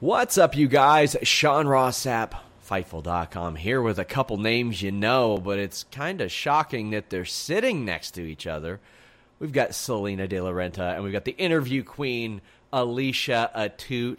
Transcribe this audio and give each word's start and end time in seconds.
What's 0.00 0.36
up, 0.36 0.56
you 0.56 0.66
guys? 0.66 1.16
Sean 1.22 1.68
Ross 1.68 2.04
Sapp, 2.04 2.32
Fightful.com, 2.68 3.54
here 3.54 3.80
with 3.80 4.00
a 4.00 4.04
couple 4.04 4.36
names 4.38 4.82
you 4.82 4.90
know, 4.90 5.38
but 5.38 5.60
it's 5.60 5.84
kind 5.84 6.20
of 6.20 6.32
shocking 6.32 6.90
that 6.90 7.10
they're 7.10 7.24
sitting 7.24 7.84
next 7.84 8.10
to 8.12 8.22
each 8.22 8.44
other. 8.44 8.80
We've 9.38 9.52
got 9.52 9.72
Salina 9.72 10.26
De 10.26 10.40
La 10.40 10.50
Renta, 10.50 10.94
and 10.94 11.04
we've 11.04 11.12
got 11.12 11.24
the 11.24 11.36
interview 11.36 11.84
queen, 11.84 12.40
Alicia 12.72 13.52
Atout. 13.54 14.18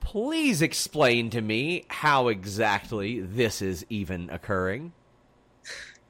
Please 0.00 0.60
explain 0.60 1.30
to 1.30 1.40
me 1.40 1.84
how 1.88 2.26
exactly 2.26 3.20
this 3.20 3.62
is 3.62 3.86
even 3.88 4.28
occurring. 4.28 4.92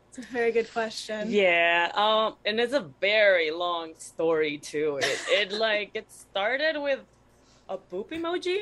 It's 0.08 0.19
a 0.19 0.33
very 0.33 0.53
good 0.53 0.73
question. 0.73 1.31
Yeah, 1.31 1.92
um, 1.95 2.36
and 2.47 2.58
it's 2.58 2.73
a 2.73 2.86
very 2.98 3.51
long 3.51 3.92
story 3.98 4.56
too. 4.56 4.98
It, 5.03 5.20
it 5.28 5.53
like 5.53 5.91
it 5.95 6.11
started 6.11 6.81
with 6.81 7.01
a 7.70 7.78
poop 7.78 8.10
emoji. 8.10 8.58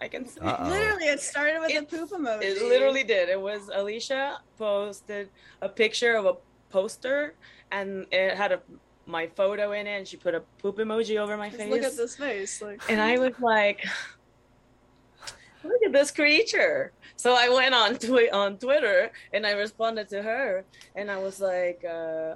I 0.00 0.08
can 0.08 0.26
say. 0.28 0.40
Uh-oh. 0.42 0.68
Literally, 0.68 1.06
it 1.06 1.20
started 1.20 1.58
with 1.60 1.70
It- 1.70 1.82
a 1.82 1.86
poop 1.86 2.10
emoji. 2.10 2.42
It 2.42 2.62
literally 2.62 3.04
did. 3.04 3.28
It 3.28 3.40
was 3.40 3.68
Alicia 3.72 4.38
posted 4.58 5.28
a 5.62 5.68
picture 5.68 6.14
of 6.16 6.24
a 6.26 6.34
poster, 6.70 7.34
and 7.72 8.06
it 8.12 8.36
had 8.36 8.52
a 8.52 8.60
my 9.06 9.26
photo 9.36 9.72
in 9.72 9.86
it, 9.86 9.96
and 9.98 10.06
she 10.08 10.16
put 10.16 10.34
a 10.34 10.40
poop 10.60 10.76
emoji 10.78 11.16
over 11.18 11.36
my 11.36 11.48
Just 11.48 11.60
face. 11.60 11.70
Look 11.70 11.82
at 11.82 11.96
this 11.96 12.16
face. 12.16 12.60
Like, 12.60 12.80
And 12.90 13.00
I 13.00 13.18
was 13.18 13.34
like, 13.40 13.86
look 15.64 15.82
at 15.84 15.92
this 15.92 16.10
creature. 16.10 16.92
So 17.16 17.34
I 17.34 17.48
went 17.48 17.74
on 17.74 17.96
twi- 17.98 18.30
on 18.32 18.58
Twitter 18.58 19.10
and 19.32 19.46
I 19.46 19.52
responded 19.52 20.08
to 20.10 20.22
her 20.22 20.64
and 20.94 21.10
I 21.10 21.18
was 21.18 21.40
like, 21.40 21.82
uh, 21.84 22.34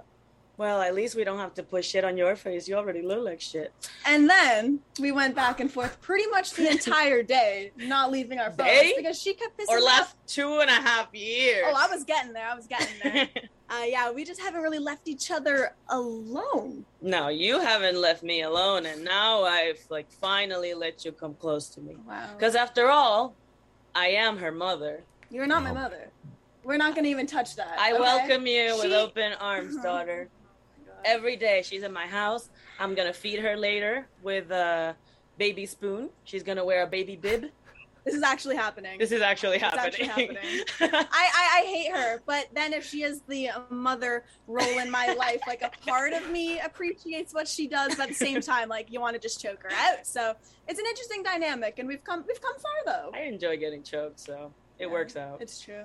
well, 0.61 0.83
at 0.83 0.95
least 0.95 1.17
we 1.17 1.25
don't 1.25 1.39
have 1.39 1.55
to 1.55 1.63
put 1.63 1.87
shit 1.87 2.05
on 2.05 2.19
your 2.19 2.37
face. 2.37 2.69
You 2.69 2.75
already 2.75 3.01
look 3.01 3.25
like 3.25 3.41
shit. 3.41 3.73
and 4.05 4.29
then 4.29 4.81
we 5.01 5.11
went 5.11 5.35
back 5.35 5.59
and 5.59 5.73
forth 5.73 5.99
pretty 6.03 6.27
much 6.31 6.51
the 6.53 6.71
entire 6.77 7.23
day, 7.23 7.73
not 7.79 8.13
leaving 8.13 8.39
our 8.39 8.51
phones 8.51 8.69
Day? 8.69 8.93
because 8.95 9.19
she 9.19 9.33
kept 9.33 9.57
pissing 9.57 9.71
Or 9.71 9.79
me 9.79 9.85
last 9.85 10.11
off. 10.11 10.17
two 10.27 10.59
and 10.61 10.69
a 10.69 10.75
half 10.75 11.15
years. 11.15 11.65
Oh, 11.67 11.75
I 11.75 11.89
was 11.89 12.05
getting 12.05 12.35
there. 12.35 12.47
I 12.47 12.55
was 12.55 12.67
getting 12.67 12.95
there. 13.03 13.29
uh, 13.71 13.85
yeah, 13.87 14.13
we 14.13 14.23
just 14.23 14.39
haven't 14.39 14.61
really 14.61 14.79
left 14.79 15.09
each 15.09 15.31
other 15.31 15.75
alone. 15.89 16.85
no, 17.01 17.29
you 17.29 17.59
haven't 17.59 17.97
left 17.99 18.23
me 18.23 18.43
alone, 18.43 18.85
and 18.85 19.03
now 19.03 19.45
I've 19.45 19.83
like 19.89 20.13
finally 20.13 20.75
let 20.75 21.07
you 21.07 21.13
come 21.13 21.33
close 21.37 21.71
to 21.71 21.81
me. 21.81 21.97
Wow. 22.07 22.35
Because 22.37 22.55
after 22.55 22.91
all, 22.91 23.35
I 23.95 24.09
am 24.09 24.37
her 24.37 24.53
mother. 24.53 25.05
You're 25.31 25.47
not 25.47 25.63
my 25.63 25.73
mother. 25.73 26.11
We're 26.65 26.77
not 26.77 26.95
going 26.95 27.05
to 27.05 27.11
even 27.11 27.27
touch 27.27 27.57
that. 27.57 27.79
I 27.79 27.93
okay? 27.93 28.01
welcome 28.01 28.47
you 28.47 28.77
with 28.77 28.93
open 28.93 29.33
arms, 29.41 29.77
daughter. 29.83 30.29
Every 31.05 31.37
day 31.37 31.63
she's 31.63 31.83
in 31.83 31.93
my 31.93 32.07
house 32.07 32.51
i'm 32.79 32.95
gonna 32.95 33.13
feed 33.13 33.39
her 33.41 33.57
later 33.57 34.07
with 34.23 34.51
a 34.51 34.95
baby 35.39 35.67
spoon 35.67 36.11
she's 36.25 36.43
gonna 36.43 36.65
wear 36.65 36.83
a 36.83 36.87
baby 36.87 37.17
bib 37.17 37.47
This 38.05 38.15
is 38.15 38.23
actually 38.23 38.57
happening. 38.57 38.99
this 38.99 39.13
is 39.13 39.21
actually 39.21 39.57
It's 39.57 39.65
actually 39.65 40.07
happening, 40.07 40.65
I, 40.81 41.07
I, 41.13 41.61
I 41.61 41.67
hate 41.67 41.93
her, 41.93 42.23
but 42.27 42.47
then 42.55 42.73
if 42.73 42.83
she 42.85 43.03
is 43.03 43.21
the 43.29 43.51
mother 43.69 44.25
role 44.47 44.79
in 44.79 44.91
my 44.91 45.13
life, 45.13 45.43
like 45.47 45.61
a 45.61 45.71
part 45.87 46.15
of 46.15 46.31
me 46.31 46.59
appreciates 46.61 47.35
what 47.35 47.47
she 47.47 47.69
does, 47.69 47.95
but 47.97 48.05
at 48.05 48.09
the 48.09 48.15
same 48.15 48.41
time, 48.41 48.71
like 48.71 48.87
you 48.91 49.03
want 49.03 49.15
to 49.17 49.21
just 49.21 49.39
choke 49.41 49.63
her 49.65 49.71
out. 49.73 50.07
So 50.07 50.33
it's 50.67 50.79
an 50.81 50.87
interesting 50.87 51.23
dynamic, 51.23 51.79
and 51.79 51.87
we've 51.87 52.03
come 52.03 52.25
we've 52.27 52.41
come 52.41 52.57
far 52.59 52.79
though. 52.87 53.11
i 53.15 53.21
enjoy 53.25 53.59
getting 53.59 53.83
choked 53.83 54.19
so 54.19 54.55
it 54.79 54.87
Yeah, 54.87 54.93
works 54.93 55.17
out 55.17 55.43
It's 55.43 55.61
true. 55.61 55.85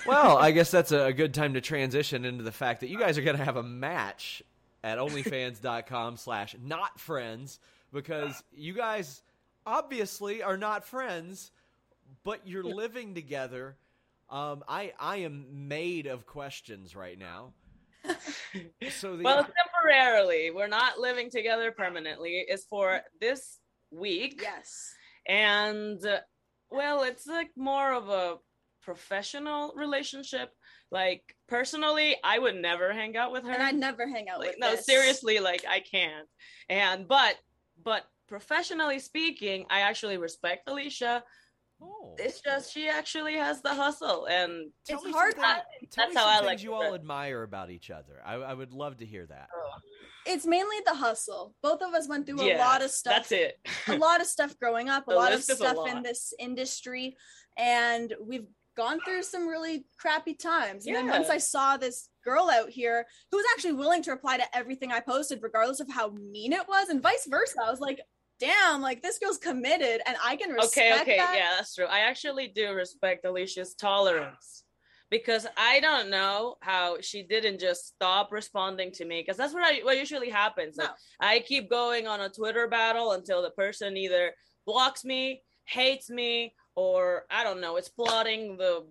Well, 0.06 0.36
I 0.38 0.50
guess 0.50 0.70
that's 0.70 0.92
a 0.92 1.12
good 1.12 1.34
time 1.34 1.54
to 1.54 1.60
transition 1.60 2.24
into 2.24 2.42
the 2.42 2.52
fact 2.52 2.80
that 2.80 2.88
you 2.88 2.98
guys 2.98 3.16
are 3.18 3.22
going 3.22 3.36
to 3.36 3.44
have 3.44 3.56
a 3.56 3.62
match 3.62 4.42
at 4.82 4.98
onlyfans.com 4.98 6.16
slash 6.18 6.56
not 6.62 6.98
friends 7.00 7.58
because 7.92 8.42
you 8.52 8.74
guys 8.74 9.22
obviously 9.66 10.42
are 10.42 10.56
not 10.56 10.84
friends, 10.84 11.50
but 12.24 12.40
you're 12.46 12.64
living 12.64 13.14
together. 13.14 13.76
Um, 14.30 14.64
I, 14.68 14.92
I 14.98 15.18
am 15.18 15.68
made 15.68 16.06
of 16.06 16.26
questions 16.26 16.94
right 16.96 17.18
now. 17.18 17.52
So 18.90 19.16
the, 19.16 19.24
well 19.24 19.46
temporarily 19.82 20.50
we're 20.50 20.68
not 20.68 20.98
living 20.98 21.30
together 21.30 21.72
permanently 21.72 22.44
it's 22.46 22.64
for 22.66 23.00
this 23.20 23.58
week 23.90 24.40
Yes. 24.42 24.94
and 25.26 26.04
uh, 26.04 26.18
well 26.70 27.02
it's 27.02 27.26
like 27.26 27.48
more 27.56 27.92
of 27.92 28.10
a 28.10 28.36
professional 28.84 29.72
relationship 29.76 30.50
like 30.90 31.34
personally 31.48 32.16
i 32.22 32.38
would 32.38 32.54
never 32.56 32.92
hang 32.92 33.16
out 33.16 33.32
with 33.32 33.44
her 33.44 33.50
And 33.52 33.62
I'd 33.62 33.74
never 33.76 34.06
hang 34.08 34.28
out 34.28 34.38
like 34.40 34.50
with 34.50 34.58
no 34.58 34.72
this. 34.72 34.84
seriously 34.86 35.40
like 35.40 35.64
i 35.68 35.80
can't 35.80 36.28
and 36.68 37.08
but 37.08 37.36
but 37.82 38.04
professionally 38.28 38.98
speaking 38.98 39.66
i 39.70 39.80
actually 39.80 40.18
respect 40.18 40.68
alicia 40.68 41.24
oh, 41.82 42.14
it's 42.18 42.40
just 42.40 42.72
she 42.72 42.88
actually 42.88 43.34
has 43.34 43.62
the 43.62 43.74
hustle 43.74 44.26
and 44.26 44.70
tell 44.86 44.98
it's 44.98 45.06
me 45.06 45.12
hard 45.12 45.32
some 45.32 45.42
not- 45.42 45.62
things- 45.80 45.92
tell 45.94 46.04
that's 46.06 46.14
me 46.14 46.20
how 46.20 46.28
I 46.28 46.34
things 46.36 46.46
like 46.46 46.62
you 46.62 46.70
to 46.70 46.74
all 46.76 46.88
do. 46.90 46.94
admire 46.94 47.42
about 47.42 47.70
each 47.70 47.90
other. 47.90 48.20
I, 48.24 48.34
I 48.34 48.54
would 48.54 48.72
love 48.72 48.98
to 48.98 49.06
hear 49.06 49.26
that. 49.26 49.48
It's 50.26 50.46
mainly 50.46 50.76
the 50.86 50.94
hustle. 50.94 51.54
Both 51.62 51.82
of 51.82 51.92
us 51.92 52.08
went 52.08 52.26
through 52.26 52.40
a 52.40 52.56
lot 52.56 52.80
of 52.82 52.90
stuff. 52.90 53.28
that's 53.28 53.32
it 53.32 53.58
a 53.88 53.96
lot 53.96 54.20
of 54.22 54.26
stuff 54.26 54.56
growing 54.58 54.88
up, 54.88 55.06
a 55.08 55.10
lot 55.12 55.32
of 55.32 55.38
list 55.40 55.50
is 55.50 55.60
a 55.60 55.68
stuff 55.70 55.88
in 55.88 56.02
this 56.02 56.32
industry, 56.38 57.16
and 57.58 58.14
we've 58.24 58.46
gone 58.76 58.98
through 59.04 59.22
some 59.22 59.46
really 59.46 59.86
crappy 59.98 60.34
times. 60.34 60.86
And 60.86 60.94
then 60.94 61.08
once 61.08 61.30
I 61.30 61.38
saw 61.38 61.76
this 61.76 62.08
girl 62.24 62.50
out 62.50 62.70
here 62.70 63.06
who 63.30 63.36
was 63.36 63.46
actually 63.54 63.74
willing 63.74 64.02
to 64.02 64.10
reply 64.10 64.36
to 64.36 64.56
everything 64.56 64.92
I 64.92 65.00
posted, 65.00 65.40
regardless 65.42 65.80
of 65.80 65.90
how 65.90 66.10
mean 66.10 66.52
it 66.52 66.66
was, 66.68 66.88
and 66.88 67.02
vice 67.02 67.26
versa, 67.28 67.58
I 67.64 67.70
was 67.70 67.80
like, 67.80 68.00
damn, 68.40 68.80
like 68.80 69.02
this 69.02 69.18
girl's 69.18 69.38
committed, 69.38 70.00
and 70.06 70.16
I 70.24 70.36
can 70.36 70.50
respect 70.50 71.02
okay. 71.02 71.02
okay 71.02 71.16
that. 71.18 71.34
yeah 71.36 71.50
that's 71.56 71.74
true. 71.74 71.86
I 71.86 72.00
actually 72.00 72.48
do 72.48 72.72
respect 72.72 73.24
alicia's 73.24 73.74
tolerance 73.74 74.64
because 75.10 75.46
i 75.56 75.80
don't 75.80 76.08
know 76.08 76.56
how 76.60 76.96
she 77.00 77.22
didn't 77.22 77.60
just 77.60 77.88
stop 77.88 78.32
responding 78.32 78.90
to 78.90 79.04
me 79.04 79.20
because 79.20 79.36
that's 79.36 79.52
what 79.52 79.62
I, 79.62 79.80
what 79.84 79.98
usually 79.98 80.30
happens. 80.30 80.76
Like, 80.76 80.90
i 81.20 81.40
keep 81.40 81.70
going 81.70 82.08
on 82.08 82.22
a 82.22 82.28
twitter 82.28 82.66
battle 82.68 83.12
until 83.12 83.42
the 83.42 83.50
person 83.50 83.96
either 83.96 84.32
blocks 84.66 85.04
me 85.04 85.42
hates 85.66 86.10
me 86.10 86.54
or 86.76 87.24
i 87.30 87.44
don't 87.44 87.60
know 87.60 87.76
it's 87.76 87.88
plotting 87.88 88.56
the 88.56 88.84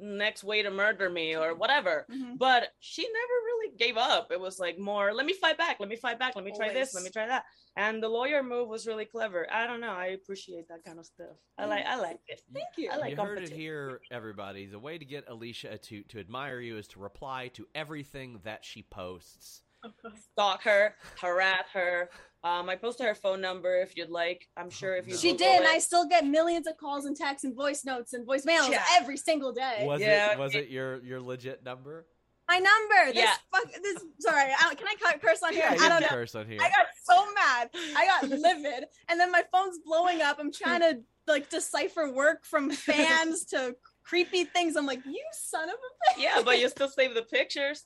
next 0.00 0.44
way 0.44 0.62
to 0.62 0.70
murder 0.70 1.10
me 1.10 1.36
or 1.36 1.54
whatever. 1.54 2.06
Mhm. 2.10 2.38
But 2.38 2.72
she 2.80 3.02
never 3.02 3.32
really 3.44 3.76
gave 3.76 3.96
up. 3.96 4.30
It 4.30 4.40
was 4.40 4.58
like 4.58 4.78
more, 4.78 5.12
let 5.12 5.26
me 5.26 5.32
fight 5.32 5.58
back, 5.58 5.80
let 5.80 5.88
me 5.88 5.96
fight 5.96 6.18
back, 6.18 6.36
let 6.36 6.44
me 6.44 6.52
try 6.54 6.72
this, 6.72 6.94
let 6.94 7.04
me 7.04 7.10
try 7.10 7.26
that. 7.26 7.44
And 7.76 8.02
the 8.02 8.08
lawyer 8.08 8.42
move 8.42 8.68
was 8.68 8.86
really 8.86 9.04
clever. 9.04 9.46
I 9.52 9.66
don't 9.66 9.80
know. 9.80 9.92
I 9.92 10.06
appreciate 10.06 10.68
that 10.68 10.84
kind 10.84 10.98
of 10.98 11.06
stuff. 11.06 11.36
I 11.56 11.66
like 11.66 11.86
I 11.86 11.96
like 11.96 12.20
it. 12.26 12.42
Thank 12.52 12.76
you. 12.76 12.90
I 12.90 12.96
like 12.96 13.16
you 13.16 13.16
heard 13.16 13.42
it 13.42 13.52
here, 13.52 14.00
everybody. 14.10 14.66
The 14.66 14.78
way 14.78 14.98
to 14.98 15.04
get 15.04 15.28
Alicia 15.28 15.78
to, 15.78 16.02
to 16.02 16.18
admire 16.20 16.60
you 16.60 16.76
is 16.76 16.88
to 16.88 17.00
reply 17.00 17.48
to 17.54 17.66
everything 17.74 18.40
that 18.44 18.64
she 18.64 18.82
posts. 18.82 19.62
Stalk 20.32 20.62
her, 20.64 20.96
harass 21.20 21.68
her. 21.72 22.10
Um, 22.44 22.68
I 22.68 22.76
posted 22.76 23.06
her 23.06 23.14
phone 23.14 23.40
number 23.40 23.80
if 23.80 23.96
you'd 23.96 24.10
like. 24.10 24.48
I'm 24.56 24.70
sure 24.70 24.96
if 24.96 25.08
you 25.08 25.16
She 25.16 25.32
Google 25.32 25.46
did, 25.46 25.56
and 25.56 25.64
it- 25.64 25.70
I 25.70 25.78
still 25.80 26.06
get 26.08 26.24
millions 26.26 26.66
of 26.68 26.76
calls 26.76 27.04
and 27.04 27.16
texts 27.16 27.44
and 27.44 27.54
voice 27.54 27.84
notes 27.84 28.12
and 28.12 28.26
voicemails 28.26 28.70
Yeah. 28.70 28.84
every 28.92 29.16
single 29.16 29.52
day. 29.52 29.84
Was 29.84 30.00
Yeah. 30.00 30.32
it 30.32 30.38
was 30.38 30.54
it 30.54 30.68
your 30.68 31.02
your 31.02 31.20
legit 31.20 31.64
number? 31.64 32.06
My 32.48 32.58
number. 32.58 33.12
This 33.12 33.24
Yeah. 33.24 33.34
fuck. 33.52 33.70
This. 33.82 34.02
Sorry. 34.20 34.52
I, 34.58 34.74
can 34.74 34.86
I 34.88 34.94
cut 35.02 35.20
curse 35.20 35.42
on 35.42 35.52
here? 35.52 35.68
Yeah, 35.70 35.76
I 35.84 35.88
don't 35.88 36.00
know. 36.00 36.08
curse 36.08 36.34
on 36.34 36.48
here. 36.48 36.60
I 36.62 36.68
got 36.70 36.86
so 37.02 37.32
mad. 37.34 37.70
I 37.96 38.06
got 38.06 38.22
livid, 38.28 38.84
and 39.08 39.20
then 39.20 39.30
my 39.32 39.42
phone's 39.52 39.78
blowing 39.84 40.22
up. 40.22 40.38
I'm 40.38 40.52
trying 40.52 40.80
to 40.80 41.00
like 41.26 41.50
decipher 41.50 42.10
work 42.10 42.44
from 42.46 42.70
fans 42.70 43.44
to 43.46 43.76
creepy 44.04 44.44
things. 44.44 44.76
I'm 44.76 44.86
like, 44.86 45.04
you 45.04 45.22
son 45.32 45.68
of 45.68 45.74
a 45.74 46.14
bitch. 46.18 46.22
yeah, 46.22 46.40
but 46.42 46.58
you 46.60 46.68
still 46.70 46.88
save 46.88 47.14
the 47.14 47.22
pictures. 47.22 47.84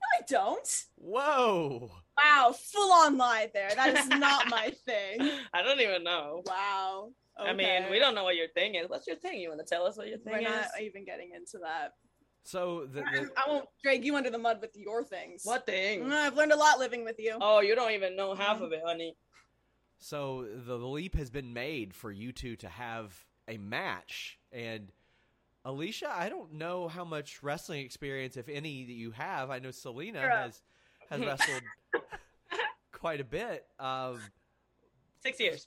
No, 0.00 0.18
I 0.18 0.22
don't. 0.26 0.84
Whoa! 0.96 1.90
Wow, 2.22 2.52
full 2.52 2.92
on 2.92 3.16
lie 3.16 3.50
there. 3.52 3.70
That 3.74 3.96
is 3.98 4.08
not 4.08 4.48
my 4.48 4.70
thing. 4.86 5.30
I 5.52 5.62
don't 5.62 5.80
even 5.80 6.04
know. 6.04 6.42
Wow. 6.46 7.10
I 7.38 7.52
mean, 7.54 7.84
we 7.90 7.98
don't 7.98 8.14
know 8.14 8.24
what 8.24 8.36
your 8.36 8.48
thing 8.48 8.74
is. 8.74 8.88
What's 8.88 9.06
your 9.06 9.16
thing? 9.16 9.40
You 9.40 9.48
want 9.48 9.60
to 9.60 9.66
tell 9.66 9.86
us 9.86 9.96
what 9.96 10.08
your 10.08 10.18
thing 10.18 10.32
We're 10.34 10.40
is? 10.40 10.44
not 10.44 10.66
even 10.82 11.04
getting 11.06 11.30
into 11.34 11.58
that. 11.62 11.94
So 12.44 12.86
the, 12.92 13.00
the 13.00 13.30
I 13.36 13.48
won't 13.48 13.66
drag 13.82 14.04
you 14.04 14.16
under 14.16 14.30
the 14.30 14.38
mud 14.38 14.60
with 14.60 14.76
your 14.76 15.04
things. 15.04 15.42
What 15.44 15.64
thing? 15.66 16.00
Mm, 16.04 16.12
I've 16.12 16.36
learned 16.36 16.52
a 16.52 16.56
lot 16.56 16.78
living 16.78 17.04
with 17.04 17.16
you. 17.18 17.38
Oh, 17.40 17.60
you 17.60 17.74
don't 17.74 17.92
even 17.92 18.16
know 18.16 18.34
half 18.34 18.60
of 18.60 18.72
it, 18.72 18.80
honey. 18.84 19.14
so 19.98 20.46
the 20.66 20.76
leap 20.76 21.14
has 21.16 21.30
been 21.30 21.52
made 21.52 21.94
for 21.94 22.10
you 22.10 22.32
two 22.32 22.56
to 22.56 22.68
have 22.68 23.24
a 23.48 23.56
match 23.56 24.38
and. 24.52 24.92
Alicia, 25.62 26.10
I 26.10 26.30
don't 26.30 26.54
know 26.54 26.88
how 26.88 27.04
much 27.04 27.42
wrestling 27.42 27.84
experience, 27.84 28.38
if 28.38 28.48
any, 28.48 28.86
that 28.86 28.94
you 28.94 29.10
have. 29.10 29.50
I 29.50 29.58
know 29.58 29.70
Salina 29.70 30.22
Shut 30.22 30.30
up. 30.32 30.38
has 30.44 30.62
has 31.10 31.20
wrestled 31.26 31.62
quite 32.92 33.20
a 33.20 33.24
bit. 33.24 33.66
Um, 33.78 34.20
Six 35.22 35.38
years. 35.40 35.66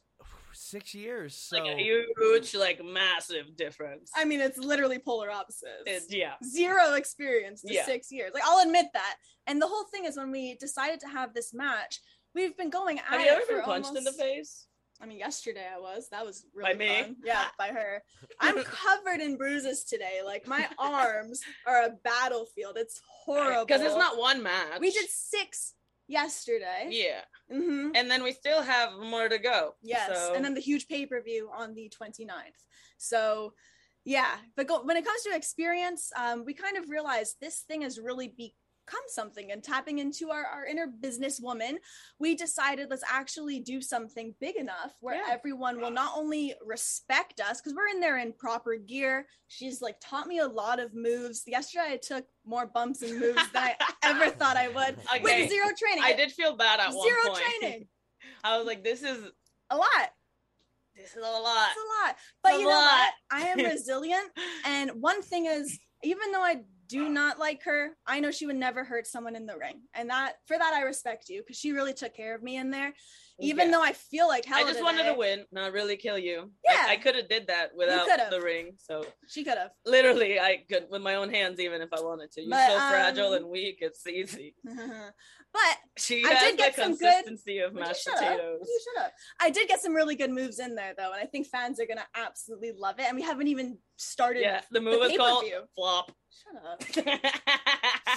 six 0.54 0.96
years. 0.96 1.36
So 1.36 1.58
Like 1.58 1.76
a 1.76 1.78
huge, 1.82 2.56
like 2.56 2.84
massive 2.84 3.56
difference. 3.56 4.12
I 4.16 4.26
mean, 4.26 4.40
it's 4.42 4.58
literally 4.58 5.00
polar 5.00 5.30
opposites. 5.32 5.84
It- 5.86 6.04
yeah. 6.10 6.34
Zero 6.44 6.94
experience 6.94 7.62
to 7.62 7.74
Yeah. 7.74 7.86
six 7.86 8.12
years. 8.12 8.32
Like, 8.34 8.44
I'll 8.46 8.66
admit 8.66 8.88
that. 8.94 9.16
And 9.48 9.62
the 9.62 9.68
whole 9.68 9.84
thing 9.86 10.06
is 10.06 10.18
when 10.18 10.32
we 10.32 10.56
decided 10.56 11.00
to 11.02 11.08
have 11.08 11.34
this 11.34 11.54
match, 11.54 12.00
we've 12.34 12.56
been 12.58 12.70
going 12.72 12.98
at 13.00 13.06
Have 13.06 13.22
you 13.22 13.28
it 13.28 13.32
ever 13.34 13.42
for 13.46 13.56
been 13.58 13.64
punched 13.66 13.96
in 13.96 14.04
the 14.04 14.12
face? 14.14 14.66
I 15.04 15.06
mean, 15.06 15.20
yesterday 15.20 15.66
I 15.76 15.80
was. 15.80 16.08
That 16.12 16.26
was 16.26 16.46
really 16.56 16.74
By 16.74 16.80
me? 16.80 17.02
fun. 17.02 17.16
Yeah, 17.26 17.44
by 17.58 17.68
her. 17.68 18.02
I'm 18.40 18.64
covered 18.64 19.20
in 19.20 19.36
bruises 19.36 19.84
today. 19.84 20.22
Like 20.26 20.48
my 20.48 20.66
arms 20.78 21.42
are 21.68 21.84
a 21.84 21.90
battlefield. 22.04 22.78
It's 22.78 23.02
horrible. 23.26 23.66
Because 23.66 23.82
it's 23.82 23.98
not 23.98 24.18
one 24.18 24.42
match. 24.42 24.80
We 24.80 24.92
did 24.92 25.10
six 25.10 25.74
yesterday. 26.08 26.88
Yeah. 26.90 27.22
hmm 27.52 27.90
And 27.96 28.10
then 28.10 28.24
we 28.24 28.32
still 28.32 28.62
have 28.62 28.94
more 28.98 29.28
to 29.28 29.38
go. 29.38 29.76
Yes, 29.82 30.08
So- 30.08 30.34
and 30.36 30.44
then 30.46 30.54
the 30.54 30.62
huge 30.62 30.88
pay 30.88 31.06
per 31.06 31.22
view 31.22 31.50
on 31.54 31.74
the 31.74 31.92
29th. 32.02 32.30
So, 32.98 33.54
yeah, 34.06 34.32
but 34.56 34.68
go, 34.68 34.84
when 34.84 34.96
it 34.96 35.06
comes 35.06 35.22
to 35.24 35.36
experience, 35.36 36.12
um, 36.16 36.46
we 36.46 36.54
kind 36.54 36.78
of 36.78 36.90
realized 36.90 37.36
this 37.42 37.60
thing 37.68 37.82
has 37.82 38.00
really 38.00 38.30
become 38.30 38.54
something. 39.08 39.52
And 39.52 39.64
tapping 39.64 40.00
into 40.00 40.30
our, 40.32 40.46
our 40.46 40.66
inner 40.66 40.88
businesswoman, 40.88 41.76
we 42.20 42.36
decided 42.36 42.90
let's 42.90 43.04
actually 43.10 43.60
do 43.60 43.82
something 43.82 44.34
big 44.40 44.56
enough 44.56 44.94
where 45.02 45.16
Yeah. 45.16 45.28
everyone 45.34 45.80
will 45.80 45.92
not 45.92 46.14
only 46.18 46.54
respect 46.66 47.40
us 47.40 47.62
because 47.62 47.74
we're 47.76 47.88
in 47.90 48.00
there 48.00 48.18
in 48.18 48.34
proper 48.34 48.76
gear. 48.76 49.28
She's 49.48 49.82
like 49.82 49.98
taught 50.02 50.28
me 50.28 50.40
a 50.40 50.48
lot 50.48 50.80
of 50.80 50.94
moves. 50.94 51.44
Yesterday, 51.46 51.86
I 51.94 51.98
took 51.98 52.26
more 52.46 52.66
bumps 52.66 53.02
and 53.02 53.20
moves 53.20 53.50
than 53.52 53.64
I 53.64 53.76
ever 54.04 54.30
thought 54.30 54.58
I 54.58 54.68
would 54.70 54.98
Okay. 55.16 55.22
with 55.24 55.50
zero 55.50 55.68
training. 55.78 56.04
I 56.04 56.14
did 56.14 56.32
feel 56.32 56.56
bad 56.56 56.80
at 56.80 56.94
one 56.94 57.08
zero 57.08 57.22
point. 57.34 57.44
training, 57.60 57.88
I 58.44 58.58
was 58.58 58.66
like, 58.66 58.84
this 58.84 59.04
is 59.04 59.24
a 59.70 59.78
lot. 59.78 59.88
this 60.96 61.12
is 61.12 61.18
a 61.18 61.22
lot. 61.22 61.70
It's 61.72 61.78
a 61.80 62.08
lot. 62.08 62.16
But 62.44 62.54
a 62.54 62.58
you 62.60 62.64
know 62.64 62.70
what? 62.70 63.10
I 63.32 63.42
am 63.48 63.60
resilient. 63.60 64.30
And 64.66 64.92
one 65.02 65.22
thing 65.22 65.46
is, 65.46 65.80
even 66.04 66.32
though 66.32 66.42
I 66.42 66.64
do 66.88 67.10
not 67.10 67.40
like 67.40 67.64
her, 67.64 67.92
I 68.06 68.20
know 68.20 68.32
she 68.32 68.46
would 68.46 68.56
never 68.56 68.84
hurt 68.84 69.08
someone 69.08 69.36
in 69.36 69.46
the 69.46 69.58
ring. 69.58 69.82
And 69.94 70.10
that 70.10 70.36
for 70.46 70.58
that 70.58 70.74
I 70.74 70.82
respect 70.82 71.30
you 71.30 71.42
because 71.42 71.58
she 71.58 71.72
really 71.72 71.94
took 71.94 72.16
care 72.16 72.36
of 72.36 72.44
me 72.44 72.58
in 72.58 72.70
there. 72.72 72.94
Even 73.40 73.68
Yeah. 73.70 73.78
though 73.78 73.84
I 73.84 73.94
feel 73.94 74.28
like 74.28 74.46
hell. 74.46 74.60
I 74.60 74.64
just 74.72 74.82
wanted 74.82 75.00
today. 75.00 75.14
to 75.14 75.18
win, 75.18 75.46
not 75.52 75.72
really 75.74 75.98
kill 75.98 76.18
you. 76.20 76.52
Yeah. 76.64 76.86
I, 76.88 76.94
I 76.94 76.98
could 76.98 77.16
have 77.16 77.28
did 77.28 77.48
that 77.48 77.72
without 77.76 78.08
the 78.30 78.40
ring. 78.42 78.74
So 78.78 79.06
She 79.28 79.44
could 79.44 79.58
have. 79.58 79.72
literally, 79.86 80.40
I 80.40 80.64
could 80.70 80.86
with 80.92 81.02
my 81.02 81.16
own 81.16 81.30
hands, 81.34 81.60
even 81.60 81.82
if 81.82 81.90
I 81.92 82.02
wanted 82.02 82.32
to. 82.34 82.42
You're 82.42 82.52
But, 82.52 82.70
so 82.70 82.78
fragile 82.90 83.28
um, 83.30 83.34
and 83.34 83.48
weak. 83.50 83.80
It's 83.82 84.06
easy. 84.06 84.56
but 84.64 85.78
She 85.98 86.24
I 86.26 86.40
did 86.42 86.58
get 86.58 86.76
the 86.76 86.84
some 86.84 86.92
good- 86.92 87.00
consistency 87.00 87.58
of 87.60 87.74
Would 87.74 87.80
you 87.80 87.86
mashed 87.88 88.08
up? 88.08 88.16
potatoes. 88.20 88.60
You 88.68 88.82
shut 88.96 89.06
up? 89.08 89.14
I 89.42 89.50
did 89.50 89.68
get 89.68 89.82
some 89.82 89.94
really 89.96 90.16
good 90.16 90.32
moves 90.32 90.60
in 90.60 90.76
there 90.76 90.94
though, 90.96 91.12
and 91.12 91.20
I 91.22 91.26
think 91.26 91.48
fans 91.48 91.80
are 91.80 91.88
gonna 91.88 92.06
absolutely 92.16 92.72
love 92.78 93.00
it. 93.00 93.06
And 93.08 93.16
we 93.16 93.24
haven't 93.24 93.48
even 93.48 93.80
started. 93.98 94.42
Yeah, 94.42 94.62
the 94.72 94.80
move 94.82 95.02
is 95.04 95.18
called 95.18 95.46
flop. 95.76 96.12
Shut 96.30 96.64
up. 96.66 96.84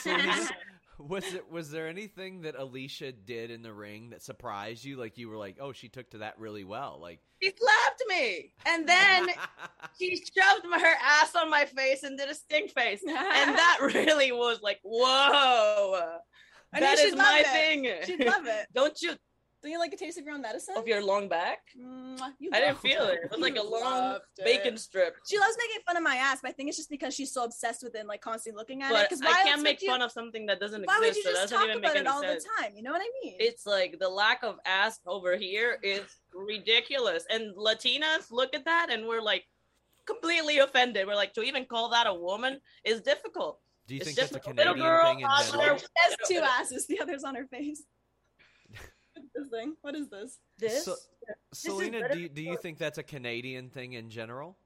Salina, 0.96 1.08
was 1.12 1.34
it 1.34 1.50
was 1.50 1.70
there 1.70 1.88
anything 1.88 2.43
that 2.43 2.56
Alicia 2.56 3.12
did 3.12 3.50
in 3.50 3.62
the 3.62 3.72
ring 3.72 4.10
that 4.10 4.22
surprised 4.22 4.84
you? 4.84 4.96
Like 4.96 5.19
you 5.19 5.28
were 5.28 5.37
like, 5.37 5.56
oh, 5.60 5.72
she 5.72 5.88
took 5.88 6.10
to 6.10 6.19
that 6.19 6.38
really 6.38 6.64
well. 6.64 6.98
Like 7.00 7.20
she 7.43 7.50
slapped 7.56 8.02
me, 8.08 8.52
and 8.66 8.88
then 8.88 9.28
she 10.00 10.16
shoved 10.16 10.64
her 10.64 10.94
ass 11.02 11.34
on 11.34 11.50
my 11.50 11.64
face 11.66 12.02
and 12.02 12.19
did 12.19 12.28
a 12.31 12.34
stink 12.34 12.70
face, 12.72 13.02
and 13.06 13.16
that 13.16 13.78
really 13.81 14.32
was 14.32 14.60
like, 14.62 14.81
whoa. 14.82 16.19
I 16.72 16.81
knew 16.81 16.87
That 16.87 16.98
she'd 16.98 17.06
is 17.08 17.16
my 17.16 17.43
it. 17.44 17.46
thing. 17.46 17.90
She'd 18.06 18.26
love 18.26 18.46
it. 18.46 18.66
Don't 18.75 19.00
you 19.00 19.14
Do 19.67 19.73
you 19.73 19.81
like 19.81 19.93
a 19.93 19.97
taste 19.97 20.17
of 20.17 20.25
your 20.25 20.35
own 20.35 20.43
medicine? 20.43 20.77
of 20.77 20.87
your 20.87 21.03
long 21.05 21.29
back? 21.29 21.59
Mwah, 21.77 22.33
you 22.39 22.51
I 22.53 22.61
didn't 22.61 22.79
feel 22.79 23.03
it. 23.07 23.19
It 23.25 23.31
was 23.33 23.41
like 23.41 23.57
a 23.57 23.63
long 23.63 23.83
loved 23.83 24.25
it. 24.39 24.45
bacon 24.45 24.77
strip. 24.79 25.17
She 25.29 25.37
loves 25.41 25.57
making 25.59 25.83
fun 25.85 25.97
of 25.97 26.05
my 26.05 26.15
ass, 26.15 26.39
but 26.41 26.51
I 26.51 26.53
think 26.53 26.69
it's 26.69 26.79
just 26.79 26.89
because 26.89 27.13
she's 27.13 27.33
so 27.33 27.43
obsessed 27.43 27.83
with 27.83 27.97
it 27.97 27.99
and 27.99 28.07
like 28.09 28.21
constantly 28.21 28.57
looking 28.57 28.83
at 28.83 28.93
it. 28.93 29.09
Because 29.11 29.23
I 29.23 29.43
can't 29.43 29.63
make 29.63 29.81
fun 29.81 30.03
of 30.03 30.13
something 30.13 30.47
that 30.47 30.61
doesn't 30.61 30.85
Why 30.87 31.01
would 31.01 31.09
exist. 31.09 31.27
you 31.27 31.33
so 31.35 31.41
just 31.41 31.51
that 31.51 31.57
talk 31.57 31.67
doesn't 31.67 31.85
even 31.85 31.91
about 31.91 31.97
it 31.97 32.07
all 32.07 32.23
sense. 32.23 32.45
the 32.45 32.63
time? 32.63 32.77
You 32.77 32.85
know 32.85 32.93
what 32.93 33.01
I 33.03 33.11
mean? 33.25 33.35
It's 33.41 33.67
like 33.67 33.99
the 33.99 34.09
lack 34.09 34.45
of 34.45 34.59
ass 34.65 35.01
over 35.05 35.37
here 35.37 35.79
is 35.83 36.03
ridiculous. 36.33 37.25
And 37.29 37.53
Latinas 37.57 38.31
look 38.31 38.55
at 38.55 38.65
that 38.67 38.91
and 38.93 39.05
we're 39.09 39.21
like 39.21 39.47
completely 40.06 40.58
offended. 40.58 41.08
We're 41.08 41.17
like, 41.17 41.35
to 41.35 41.43
even 41.43 41.65
call 41.65 41.89
that 41.91 42.06
a 42.06 42.15
woman 42.15 42.61
is 42.85 43.01
difficult. 43.01 43.58
do 43.89 43.94
you 43.96 43.99
It's 44.01 44.06
think 44.15 44.17
that's 44.17 44.31
a 44.31 44.35
just 44.35 44.46
a 44.46 44.51
little 44.51 44.75
Canadian 44.75 44.87
girl 44.87 45.05
thing 45.06 45.20
in 45.20 45.27
on. 45.27 45.43
She 45.79 45.87
has 45.96 46.17
two 46.29 46.39
asses. 46.41 46.87
The 46.87 47.01
other's 47.01 47.25
on 47.25 47.35
her 47.35 47.46
face. 47.46 47.82
What's 49.17 49.29
this 49.35 49.49
thing? 49.49 49.77
What 49.82 49.94
is 49.94 50.08
this? 50.08 50.39
This 50.58 50.85
So- 50.85 50.96
Salina, 51.53 52.01
better 52.03 52.15
do 52.15 52.20
you, 52.20 52.29
do 52.29 52.43
you 52.43 52.56
think 52.56 52.79
that's 52.79 52.99
a 52.99 53.03
Canadian 53.03 53.70
thing 53.70 53.94
in 53.94 54.11
general? 54.11 54.56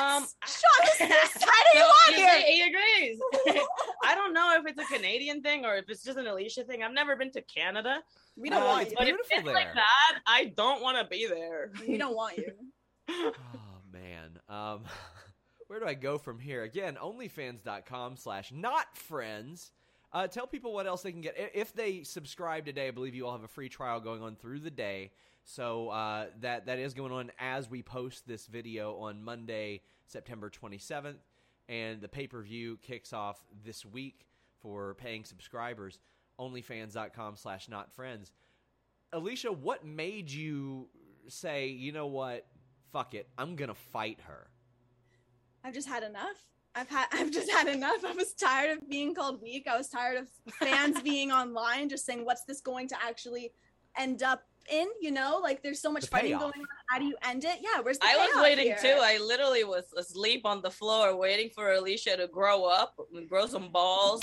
um 0.00 0.26
Sean, 0.44 0.84
this 0.84 1.00
is 1.00 1.08
the 1.08 1.38
side 1.38 1.50
you 1.74 1.84
he- 2.08 2.14
here. 2.16 2.40
He 2.40 2.62
agrees. 2.62 3.20
I 4.04 4.14
don't 4.14 4.32
know 4.32 4.56
if 4.58 4.66
it's 4.66 4.80
a 4.80 4.94
Canadian 4.94 5.42
thing 5.42 5.64
or 5.64 5.76
if 5.76 5.88
it's 5.88 6.02
just 6.02 6.18
an 6.18 6.26
Alicia 6.26 6.64
thing. 6.64 6.82
I've 6.82 6.92
never 6.92 7.14
been 7.16 7.30
to 7.32 7.42
Canada. 7.42 8.00
We 8.36 8.50
don't 8.50 8.62
Oh, 8.62 8.66
want 8.66 8.82
it's 8.82 8.90
you. 8.92 8.96
But 8.98 9.08
if 9.08 9.14
beautiful 9.28 9.50
it's 9.50 9.54
like 9.54 9.74
that, 9.74 10.18
I 10.26 10.46
don't 10.56 10.82
want 10.82 10.98
to 10.98 11.04
be 11.04 11.26
there. 11.26 11.70
We 11.86 11.96
don't 11.98 12.16
want 12.16 12.36
you. 12.38 12.52
oh 13.08 13.32
man 13.92 14.38
um 14.48 14.82
where 15.68 15.78
do 15.78 15.86
i 15.86 15.94
go 15.94 16.18
from 16.18 16.40
here 16.40 16.64
again 16.64 16.96
onlyfans.com 17.00 18.16
slash 18.16 18.50
not 18.52 18.96
friends 18.96 19.70
uh, 20.12 20.26
tell 20.26 20.46
people 20.46 20.72
what 20.72 20.86
else 20.86 21.02
they 21.02 21.12
can 21.12 21.20
get. 21.20 21.34
If 21.54 21.74
they 21.74 22.02
subscribe 22.02 22.64
today 22.64 22.88
i 22.88 22.90
believe 22.90 23.14
you 23.14 23.26
all 23.26 23.32
have 23.32 23.44
a 23.44 23.48
free 23.48 23.68
trial 23.68 24.00
going 24.00 24.22
on 24.22 24.36
through 24.36 24.60
the 24.60 24.70
day. 24.70 25.10
So 25.44 25.90
uh, 25.90 26.26
that 26.40 26.66
that 26.66 26.78
is 26.78 26.94
going 26.94 27.12
on 27.12 27.30
as 27.38 27.70
we 27.70 27.82
post 27.82 28.26
this 28.26 28.46
video 28.46 28.96
on 28.96 29.22
monday 29.22 29.82
september 30.06 30.50
27th 30.50 31.18
and 31.68 32.00
the 32.00 32.08
pay-per-view 32.08 32.78
kicks 32.82 33.12
off 33.12 33.44
this 33.64 33.84
week 33.84 34.26
for 34.60 34.94
paying 34.94 35.24
subscribers. 35.24 35.98
Onlyfans.com 36.40 37.36
slash 37.36 37.68
not 37.68 37.92
friends. 37.92 38.32
Alicia 39.12 39.52
what 39.52 39.84
made 39.84 40.30
you 40.30 40.88
say 41.28 41.68
you 41.68 41.92
know 41.92 42.06
what? 42.06 42.46
Fuck 42.92 43.14
it. 43.14 43.28
I'm 43.36 43.56
gonna 43.56 43.74
fight 43.74 44.20
her. 44.26 44.48
I've 45.64 45.74
just 45.74 45.88
had 45.88 46.02
enough. 46.02 46.36
I've 46.76 46.88
had 46.90 47.06
I've 47.12 47.30
just 47.30 47.50
had 47.50 47.68
enough. 47.68 48.04
I 48.04 48.12
was 48.12 48.34
tired 48.34 48.76
of 48.76 48.88
being 48.88 49.14
called 49.14 49.40
weak. 49.40 49.66
I 49.66 49.76
was 49.78 49.88
tired 49.88 50.18
of 50.18 50.28
fans 50.60 51.00
being 51.00 51.32
online 51.32 51.88
just 51.88 52.04
saying, 52.04 52.24
"What's 52.24 52.44
this 52.44 52.60
going 52.60 52.86
to 52.88 52.96
actually 53.02 53.52
end 53.96 54.22
up 54.22 54.42
in? 54.70 54.86
You 55.00 55.10
know, 55.10 55.40
like 55.42 55.62
there's 55.62 55.80
so 55.80 55.90
much 55.90 56.02
The 56.02 56.08
fighting 56.08 56.30
payoff. 56.32 56.42
going 56.42 56.60
on. 56.60 56.66
How 56.90 56.98
do 56.98 57.06
you 57.06 57.16
end 57.24 57.44
it? 57.44 57.60
Yeah, 57.62 57.80
where's 57.80 57.98
the 57.98 58.04
I 58.06 58.16
was 58.16 58.42
waiting 58.42 58.66
here? 58.66 58.76
too. 58.80 58.98
I 59.00 59.16
literally 59.18 59.64
was 59.64 59.84
asleep 59.96 60.44
on 60.44 60.60
the 60.60 60.70
floor 60.70 61.16
waiting 61.16 61.48
for 61.48 61.72
Alicia 61.72 62.18
to 62.18 62.28
grow 62.28 62.66
up 62.66 63.00
grow 63.26 63.46
some 63.46 63.70
balls. 63.70 64.22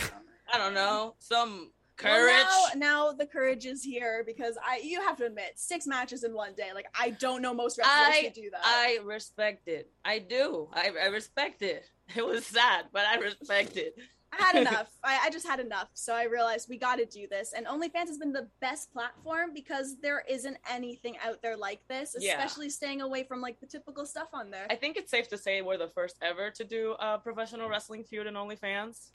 I 0.54 0.60
don't 0.60 0.76
know, 0.76 1.16
some 1.18 1.72
courage. 1.96 2.36
Well, 2.36 2.70
now, 2.76 3.06
now 3.08 3.12
the 3.14 3.26
courage 3.26 3.66
is 3.66 3.84
here 3.84 4.24
because 4.28 4.58
I 4.64 4.80
you 4.84 5.02
have 5.02 5.18
to 5.18 5.26
admit 5.26 5.54
six 5.56 5.88
matches 5.88 6.24
in 6.24 6.34
one 6.36 6.54
day. 6.54 6.70
Like 6.76 6.86
I 6.94 7.12
don't 7.12 7.42
know 7.42 7.54
most 7.54 7.80
wrestlers 7.80 7.96
I 7.98 8.32
who 8.36 8.42
do 8.44 8.50
that. 8.52 8.62
I 8.64 9.00
respect 9.04 9.68
it. 9.68 9.90
I 10.06 10.20
do. 10.20 10.68
I, 10.72 10.92
I 11.04 11.08
respect 11.08 11.64
it. 11.64 11.90
It 12.16 12.26
was 12.26 12.46
sad, 12.46 12.86
but 12.92 13.06
I 13.06 13.16
respect 13.18 13.78
it. 13.78 13.96
I 14.32 14.44
had 14.44 14.56
enough. 14.68 14.88
I, 15.04 15.20
I 15.26 15.30
just 15.30 15.48
had 15.48 15.60
enough. 15.60 15.88
So 15.94 16.14
I 16.14 16.24
realized 16.26 16.68
we 16.70 16.78
got 16.78 16.98
to 16.98 17.06
do 17.06 17.28
this. 17.30 17.54
And 17.56 17.66
OnlyFans 17.66 18.08
has 18.08 18.18
been 18.18 18.34
the 18.34 18.48
best 18.62 18.92
platform 18.92 19.52
because 19.54 19.96
there 20.02 20.24
isn't 20.30 20.58
anything 20.70 21.16
out 21.26 21.42
there 21.42 21.56
like 21.56 21.80
this, 21.88 22.16
Yeah. 22.20 22.32
especially 22.34 22.70
staying 22.70 23.02
away 23.02 23.24
from 23.24 23.42
like 23.42 23.60
the 23.60 23.68
typical 23.68 24.06
stuff 24.06 24.28
on 24.34 24.50
there. 24.52 24.66
I 24.70 24.76
think 24.76 24.98
it's 24.98 25.12
safe 25.12 25.28
to 25.30 25.38
say 25.38 25.62
we're 25.62 25.78
the 25.78 25.88
first 25.88 26.18
ever 26.22 26.50
to 26.52 26.64
do 26.64 26.96
a 27.00 27.18
professional 27.20 27.70
wrestling 27.70 28.04
feud 28.04 28.28
in 28.28 28.34
OnlyFans. 28.34 29.12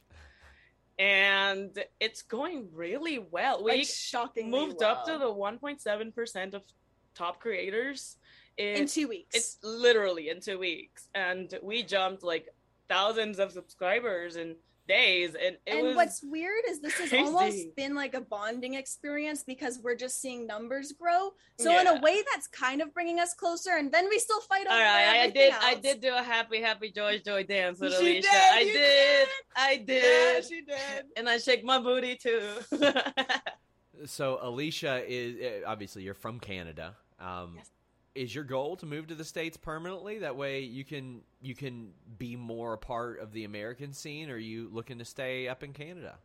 And 0.99 1.79
it's 2.01 2.23
going 2.23 2.69
really 2.73 3.19
well. 3.19 3.63
We 3.63 3.79
like 3.79 3.87
shocking. 3.87 4.51
moved 4.51 4.83
up 4.83 5.05
to 5.07 5.13
the 5.19 5.27
1.7% 5.33 6.55
of 6.55 6.63
top 7.15 7.41
creators 7.41 8.17
in, 8.57 8.83
in 8.83 8.87
two 8.89 9.07
weeks. 9.09 9.37
it's 9.37 9.59
literally 9.63 10.29
in 10.31 10.41
two 10.41 10.59
weeks. 10.59 11.09
And 11.15 11.53
we 11.63 11.85
jumped 11.85 12.25
like 12.25 12.49
thousands 12.89 13.39
of 13.39 13.53
subscribers 13.53 14.37
in 14.37 14.57
days. 14.87 15.35
And 15.35 15.57
it 15.67 15.75
and 15.77 15.87
was 15.89 15.97
what's 15.97 16.25
weird 16.25 16.63
is 16.69 16.81
this 16.81 16.95
has 16.99 17.11
crazy. 17.11 17.23
almost 17.25 17.77
been 17.77 17.95
like 17.95 18.15
a 18.15 18.23
bonding 18.23 18.73
experience 18.75 19.45
because 19.47 19.79
we're 19.83 19.95
just 19.97 20.21
seeing 20.21 20.47
numbers 20.47 20.93
grow. 20.93 21.31
So 21.59 21.79
in 21.79 21.87
a 21.87 22.01
way, 22.01 22.23
that's 22.33 22.47
kind 22.47 22.81
of 22.81 22.95
bringing 22.95 23.21
us 23.21 23.35
closer. 23.35 23.73
And 23.77 23.93
then 23.93 24.09
we 24.09 24.19
still 24.19 24.41
fight 24.41 24.67
over 24.67 24.75
all 24.75 24.81
right, 24.81 24.89
I, 25.09 25.13
I 25.13 25.19
everything 25.19 25.51
did. 25.51 25.55
I 25.61 25.75
did 25.75 26.01
do 26.01 26.15
a 26.15 26.23
happy, 26.23 26.63
happy, 26.63 26.91
joy, 26.91 27.19
joy 27.25 27.43
dance 27.45 27.81
with 27.81 27.93
She 27.99 28.19
Alicia. 28.19 28.23
did, 28.23 28.41
I 28.53 28.65
did. 28.65 28.73
did. 28.73 29.29
I 29.57 29.73
Yeah, 29.73 29.85
did. 30.35 30.45
she 30.47 30.61
did. 30.63 31.05
and 31.19 31.29
I 31.29 31.37
shake 31.39 31.65
my 31.65 31.79
booty 31.79 32.17
too. 32.17 32.41
So 34.07 34.39
Alicia 34.41 35.03
is 35.07 35.37
eh, 35.41 35.61
obviously 35.67 36.03
you're 36.05 36.15
from 36.15 36.39
Canada. 36.39 36.95
Um, 37.19 37.55
Yes. 37.57 37.71
Is 38.15 38.35
your 38.35 38.45
goal 38.45 38.77
to 38.77 38.87
move 38.87 39.07
to 39.09 39.15
the 39.15 39.25
states 39.25 39.57
permanently? 39.57 40.19
That 40.19 40.37
way 40.37 40.61
you 40.61 40.85
can 40.85 41.23
you 41.41 41.55
can 41.55 41.93
be 42.19 42.37
more 42.37 42.73
a 42.73 42.79
part 42.79 43.21
of 43.21 43.33
the 43.33 43.45
American 43.45 43.93
scene. 43.93 44.31
Or 44.31 44.35
are 44.35 44.39
you 44.39 44.69
looking 44.73 44.99
to 44.99 45.05
stay 45.05 45.49
up 45.49 45.63
in 45.63 45.73
Canada? 45.73 46.19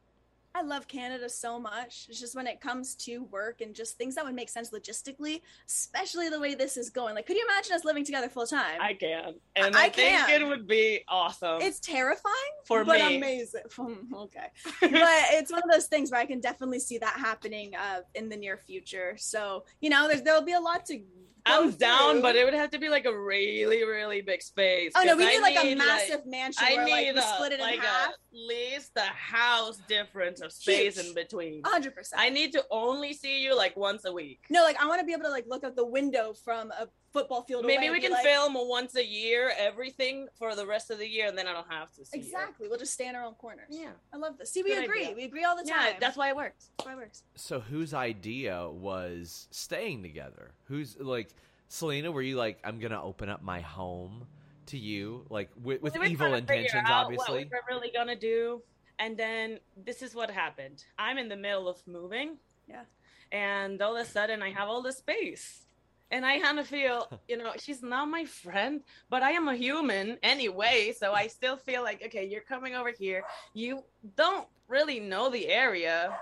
I 0.56 0.62
love 0.62 0.88
Canada 0.88 1.30
so 1.30 1.60
much. 1.60 2.06
It's 2.10 2.20
just 2.20 2.36
when 2.36 2.46
it 2.46 2.62
comes 2.62 2.94
to 2.96 3.24
work 3.24 3.62
and 3.62 3.74
just 3.74 3.98
things 3.98 4.14
that 4.16 4.24
would 4.24 4.36
make 4.36 4.50
sense 4.50 4.70
logistically, 4.70 5.42
especially 5.68 6.30
the 6.30 6.40
way 6.40 6.54
this 6.54 6.78
is 6.78 6.92
going. 6.92 7.16
Like, 7.16 7.26
could 7.26 7.38
you 7.38 7.46
imagine 7.50 7.74
us 7.74 7.84
living 7.84 8.06
together 8.06 8.30
full 8.30 8.46
time? 8.46 8.80
I 8.80 8.94
can, 8.94 9.34
and 9.56 9.76
I 9.76 9.86
I, 9.86 9.90
think 9.90 10.16
can. 10.28 10.42
it 10.42 10.46
would 10.46 10.68
be 10.68 11.02
awesome. 11.08 11.62
It's 11.62 11.80
terrifying 11.80 12.34
For 12.66 12.82
me. 12.82 12.86
but 12.86 13.00
me. 13.00 13.18
amazing. 13.18 13.62
okay, 14.16 14.48
but 14.82 14.92
it's 14.92 15.52
one 15.52 15.62
of 15.64 15.72
those 15.72 15.88
things 15.88 16.12
where 16.12 16.22
I 16.22 16.26
can 16.26 16.40
definitely 16.40 16.80
see 16.80 17.00
that 17.00 17.18
happening 17.18 17.76
uh, 17.76 18.02
in 18.14 18.30
the 18.30 18.38
near 18.38 18.58
future. 18.58 19.16
So 19.18 19.66
you 19.82 19.90
know, 19.90 20.08
there's 20.08 20.22
there'll 20.22 20.44
be 20.44 20.54
a 20.54 20.60
lot 20.60 20.86
to. 20.88 21.02
I'm 21.46 21.72
down, 21.72 22.22
but 22.22 22.38
it 22.38 22.46
would 22.46 22.54
have 22.54 22.70
to 22.70 22.80
be 22.80 22.88
like 22.88 23.04
a 23.04 23.14
really, 23.14 23.84
really 23.84 24.22
big 24.22 24.42
space. 24.42 24.94
Oh 24.96 25.04
no, 25.04 25.18
we 25.18 25.26
I 25.26 25.32
need 25.32 25.42
like 25.42 25.58
a 25.58 25.64
need, 25.66 25.78
massive 25.78 26.26
mansion 26.26 26.64
I 26.66 26.76
where 26.76 26.88
like 26.88 27.06
need 27.06 27.12
we 27.16 27.20
a, 27.20 27.22
split 27.22 27.52
it 27.52 27.60
in 27.60 27.66
like 27.66 27.80
half. 27.82 28.12
at 28.12 28.16
least 28.32 28.94
the 28.94 29.02
house 29.02 29.82
difference 29.90 30.42
of 30.44 30.52
space 30.52 30.96
Huge. 30.96 31.08
in 31.08 31.14
between. 31.14 31.62
hundred 31.64 31.96
percent. 31.96 32.22
I 32.22 32.30
need 32.30 32.52
to 32.54 32.64
only 32.70 33.14
see 33.14 33.42
you 33.42 33.56
like 33.56 33.76
once 33.76 34.06
a 34.06 34.14
week. 34.14 34.42
no, 34.50 34.64
like 34.64 34.82
I 34.82 34.88
want 34.88 35.00
to 35.00 35.06
be 35.06 35.14
able 35.14 35.24
to 35.24 35.30
like 35.30 35.46
look 35.48 35.64
out 35.64 35.76
the 35.76 35.86
window 35.86 36.34
from 36.34 36.72
a 36.72 36.88
football 37.14 37.44
field. 37.44 37.66
Maybe 37.66 37.86
and 37.86 37.94
we 37.94 38.02
can 38.02 38.12
like, 38.12 38.24
film 38.24 38.54
once 38.56 38.96
a 38.96 39.06
year, 39.06 39.52
everything 39.58 40.28
for 40.38 40.56
the 40.56 40.66
rest 40.66 40.90
of 40.90 40.98
the 40.98 41.08
year, 41.08 41.28
and 41.28 41.38
then 41.38 41.48
I 41.48 41.54
don't 41.54 41.72
have 41.72 41.94
to 41.94 42.06
see 42.06 42.18
you. 42.18 42.24
Exactly. 42.24 42.68
We'll 42.68 42.80
just 42.80 42.94
stay 42.94 43.08
in 43.08 43.16
our 43.16 43.24
own 43.24 43.36
corners. 43.36 43.68
Yeah. 43.70 43.92
I 44.12 44.18
love 44.18 44.38
this. 44.38 44.52
See, 44.52 44.64
we 44.64 44.74
Good 44.74 44.86
agree. 44.86 45.04
idea. 45.04 45.16
We 45.16 45.24
agree 45.26 45.44
all 45.44 45.56
the 45.56 45.64
time. 45.64 45.94
Yeah, 45.94 46.00
that's 46.00 46.18
why 46.18 46.30
it 46.30 46.36
works. 46.36 46.70
That's 46.78 46.88
why 46.88 46.94
it 46.94 46.98
works. 46.98 47.24
So 47.36 47.60
whose 47.60 47.94
idea 47.94 48.68
was 48.68 49.48
staying 49.52 50.02
together? 50.02 50.52
Who's 50.66 50.98
like 51.00 51.30
Salina? 51.68 52.12
Were 52.12 52.22
you 52.22 52.36
like 52.36 52.60
I'm 52.64 52.80
gonna 52.80 53.02
open 53.02 53.30
up 53.30 53.44
my 53.44 53.62
home 53.62 54.26
to 54.68 54.78
you, 54.78 55.26
like 55.30 55.50
with, 55.62 55.82
with 55.82 55.96
evil 55.96 56.30
trying 56.30 56.42
to 56.42 56.48
figure 56.48 56.64
intentions, 56.64 56.88
obviously? 56.90 57.34
What 57.34 57.44
we 57.44 57.50
were 57.50 57.62
really 57.70 57.92
gonna 57.94 58.16
do, 58.16 58.62
and 59.00 59.18
then 59.18 59.60
this 59.76 60.02
is 60.02 60.16
what 60.16 60.30
happened. 60.30 60.84
I'm 60.98 61.18
in 61.18 61.30
the 61.30 61.36
middle 61.36 61.68
of 61.68 61.78
moving. 61.88 62.38
Yeah. 62.68 62.84
And 63.32 63.82
all 63.82 63.96
of 63.98 64.06
a 64.06 64.10
sudden, 64.10 64.42
I 64.42 64.52
have 64.52 64.70
all 64.70 64.82
the 64.82 64.94
space, 64.94 65.66
and 66.12 66.26
I 66.26 66.40
kind 66.40 66.60
of 66.60 66.68
feel, 66.68 67.08
you 67.28 67.38
know, 67.38 67.54
she's 67.58 67.82
not 67.82 68.08
my 68.08 68.26
friend, 68.26 68.82
but 69.10 69.24
I 69.24 69.32
am 69.32 69.48
a 69.48 69.56
human 69.56 70.18
anyway. 70.22 70.94
So 70.96 71.14
I 71.14 71.28
still 71.28 71.58
feel 71.58 71.82
like, 71.82 72.04
okay, 72.06 72.26
you're 72.26 72.42
coming 72.42 72.76
over 72.76 72.92
here. 72.92 73.24
You 73.54 73.84
don't 74.16 74.48
really 74.68 75.00
know 75.00 75.30
the 75.30 75.48
area. 75.48 76.16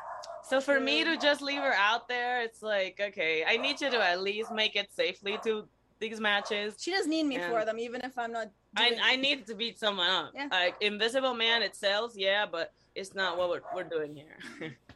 So 0.48 0.62
for 0.62 0.80
me 0.80 1.04
to 1.04 1.18
just 1.18 1.42
leave 1.42 1.62
her 1.62 1.74
out 1.74 2.08
there, 2.08 2.42
it's 2.42 2.62
like, 2.62 3.00
okay, 3.00 3.44
I 3.46 3.58
need 3.58 3.82
you 3.82 3.92
to 3.92 4.02
at 4.02 4.22
least 4.22 4.52
make 4.52 4.76
it 4.76 4.92
safely 4.94 5.38
to 5.44 5.68
these 6.02 6.20
matches. 6.20 6.76
She 6.80 6.92
doesn't 6.92 7.10
need 7.10 7.24
me 7.24 7.36
And- 7.38 7.46
for 7.50 7.64
them, 7.64 7.80
even 7.80 8.02
if 8.02 8.18
I'm 8.18 8.34
not. 8.34 8.50
I, 8.76 8.90
Doing 8.90 9.02
I 9.04 9.16
need 9.18 9.48
to 9.48 9.56
beat 9.56 9.80
someone 9.80 10.10
up. 10.10 10.32
Yeah. 10.36 10.48
Like 10.52 10.76
Invisible 10.82 11.34
Man, 11.34 11.62
it 11.62 11.76
sells, 11.76 12.18
yeah, 12.18 12.46
but 12.46 12.74
it's 12.96 13.14
not 13.14 13.38
what 13.38 13.50
we're, 13.50 13.62
we're 13.74 13.84
doing 13.84 14.14
here. 14.16 14.76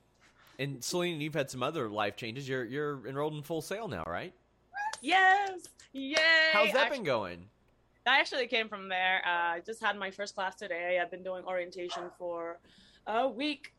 And 0.58 0.82
Salina, 0.82 1.22
you've 1.22 1.34
had 1.34 1.52
some 1.52 1.62
other 1.62 1.90
life 1.90 2.16
changes. 2.16 2.48
You're 2.48 2.64
you're 2.64 3.06
enrolled 3.06 3.34
in 3.34 3.44
Full 3.44 3.62
Sail 3.62 3.90
now, 3.90 4.06
right? 4.08 4.34
yes, 5.02 5.68
yay! 5.92 6.16
How's 6.54 6.72
that 6.72 6.86
Actu- 6.88 6.96
been 6.96 7.04
going? 7.04 7.46
I 8.08 8.20
actually 8.22 8.48
came 8.48 8.70
from 8.70 8.88
there. 8.88 9.22
Uh, 9.26 9.56
I 9.56 9.62
just 9.66 9.84
had 9.84 9.98
my 9.98 10.12
first 10.12 10.34
class 10.34 10.56
today. 10.56 10.98
I've 11.02 11.12
been 11.12 11.24
doing 11.24 11.44
orientation 11.44 12.04
for 12.18 12.60
a 13.06 13.28
week, 13.28 13.74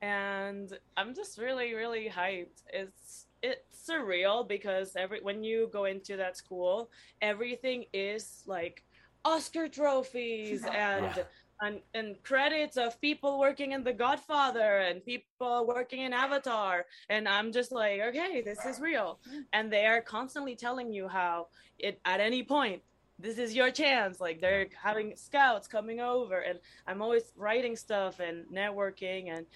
and 0.00 0.72
I'm 0.96 1.14
just 1.14 1.36
really, 1.36 1.74
really 1.74 2.08
hyped. 2.08 2.62
It's 2.72 3.26
it's 3.42 3.73
surreal 3.88 4.46
because 4.46 4.96
every 4.96 5.20
when 5.20 5.44
you 5.44 5.68
go 5.72 5.84
into 5.84 6.16
that 6.16 6.36
school, 6.36 6.90
everything 7.20 7.84
is 7.92 8.42
like 8.46 8.84
Oscar 9.24 9.68
trophies 9.68 10.64
and. 10.74 11.12
Yeah. 11.16 11.24
And, 11.62 11.78
and 11.94 12.20
credits 12.24 12.76
of 12.76 13.00
people 13.00 13.38
working 13.38 13.72
in 13.72 13.84
The 13.84 13.92
Godfather 13.92 14.78
and 14.78 15.02
people 15.02 15.64
working 15.66 16.00
in 16.00 16.12
Avatar, 16.12 16.84
and 17.08 17.28
I'm 17.28 17.52
just 17.52 17.70
like, 17.70 18.00
okay, 18.08 18.42
this 18.44 18.58
is 18.66 18.80
real. 18.80 19.20
And 19.52 19.72
they 19.72 19.86
are 19.86 20.00
constantly 20.02 20.56
telling 20.56 20.92
you 20.92 21.06
how 21.06 21.46
it 21.78 22.00
at 22.04 22.18
any 22.18 22.42
point 22.42 22.82
this 23.18 23.38
is 23.38 23.54
your 23.54 23.70
chance 23.70 24.20
like 24.20 24.40
they're 24.40 24.66
having 24.82 25.14
scouts 25.16 25.68
coming 25.68 26.00
over 26.00 26.40
and 26.40 26.58
i'm 26.86 27.00
always 27.00 27.32
writing 27.36 27.76
stuff 27.76 28.20
and 28.20 28.44
networking 28.52 29.30
and 29.30 29.46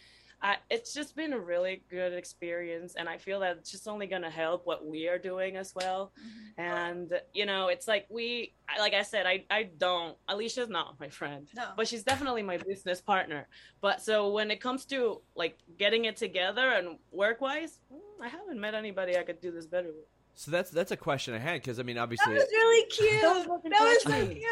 I, 0.40 0.56
it's 0.70 0.94
just 0.94 1.16
been 1.16 1.32
a 1.32 1.38
really 1.38 1.82
good 1.90 2.12
experience 2.12 2.94
and 2.96 3.08
i 3.08 3.16
feel 3.18 3.40
that 3.40 3.56
it's 3.56 3.70
just 3.70 3.88
only 3.88 4.06
going 4.06 4.22
to 4.22 4.30
help 4.30 4.66
what 4.66 4.86
we 4.86 5.08
are 5.08 5.18
doing 5.18 5.56
as 5.56 5.74
well. 5.74 6.12
Mm-hmm. 6.18 6.60
And 6.60 7.20
you 7.34 7.46
know 7.46 7.68
it's 7.68 7.88
like 7.88 8.06
we 8.08 8.54
like 8.78 8.94
i 8.94 9.02
said 9.02 9.26
i, 9.26 9.44
I 9.50 9.64
don't 9.78 10.16
alicia's 10.28 10.68
not 10.68 10.98
my 11.00 11.08
friend 11.08 11.48
No. 11.56 11.64
but 11.76 11.88
she's 11.88 12.02
definitely 12.04 12.42
my 12.42 12.58
business 12.58 13.00
partner. 13.00 13.48
But 13.80 14.02
so 14.02 14.30
when 14.30 14.50
it 14.50 14.60
comes 14.60 14.84
to 14.86 15.20
like 15.34 15.58
getting 15.78 16.04
it 16.04 16.16
together 16.16 16.68
and 16.70 16.98
work 17.10 17.40
wise 17.40 17.80
mm, 17.92 17.98
i 18.24 18.28
haven't 18.28 18.60
met 18.60 18.74
anybody 18.74 19.16
i 19.16 19.22
could 19.22 19.40
do 19.40 19.50
this 19.50 19.66
better 19.66 19.88
with 19.88 20.06
So 20.38 20.52
that's 20.52 20.70
that's 20.70 20.92
a 20.92 20.96
question 20.96 21.34
I 21.34 21.38
had 21.38 21.54
because 21.54 21.80
I 21.80 21.82
mean, 21.82 21.98
obviously 21.98 22.32
That 22.34 22.38
was 22.42 22.48
really 22.52 22.86
cute. 22.86 23.20
Don't 23.20 23.62
That 23.64 23.80
was 23.80 24.02
touch 24.04 24.12
so 24.14 24.26
cute. 24.28 24.44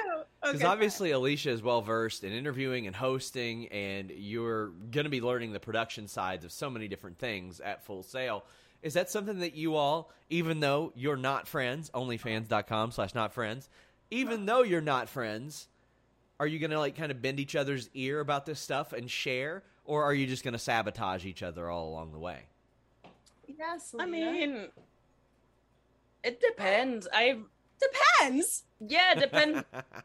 Because 0.43 0.57
Okay. 0.57 0.65
obviously 0.67 1.11
Alicia 1.13 1.51
is 1.51 1.63
well 1.63 1.81
versed 1.81 2.25
in 2.25 2.33
interviewing 2.33 2.89
and 2.89 2.97
hosting, 2.97 3.69
and 3.69 4.11
you're 4.11 4.71
going 4.91 5.05
to 5.05 5.11
be 5.11 5.21
learning 5.21 5.53
the 5.53 5.61
production 5.61 6.09
sides 6.09 6.45
of 6.45 6.51
so 6.51 6.69
many 6.69 6.89
different 6.89 7.21
things 7.21 7.61
at 7.61 7.85
Full 7.85 8.03
Sail. 8.03 8.45
Is 8.83 8.95
that 8.95 9.11
something 9.11 9.39
that 9.39 9.55
you 9.55 9.77
all, 9.77 10.11
even 10.29 10.59
though 10.59 10.93
you're 10.97 11.17
not 11.17 11.47
friends, 11.47 11.89
onlyfans.com 11.95 12.91
slash 12.91 13.15
not 13.15 13.33
friends, 13.33 13.69
even 14.11 14.45
though 14.45 14.65
you're 14.65 14.81
not 14.81 15.09
friends, 15.09 15.69
are 16.41 16.49
you 16.49 16.59
going 16.59 16.73
to 16.73 16.81
like 16.81 16.97
kind 16.97 17.13
of 17.13 17.23
bend 17.23 17.39
each 17.39 17.55
other's 17.55 17.89
ear 17.95 18.19
about 18.19 18.45
this 18.45 18.59
stuff 18.59 18.93
and 18.93 19.09
share, 19.09 19.63
or 19.85 20.03
are 20.03 20.15
you 20.15 20.27
just 20.27 20.43
going 20.43 20.51
to 20.53 20.59
sabotage 20.59 21.25
each 21.25 21.45
other 21.45 21.71
all 21.71 21.89
along 21.89 22.11
the 22.11 22.19
way? 22.19 22.41
Yes, 23.47 23.95
I 23.97 24.07
mean, 24.07 24.67
it 26.29 26.41
depends. 26.41 27.07
I 27.13 27.39
depends. 27.81 28.65
yeah, 28.81 29.15
depends. 29.27 29.63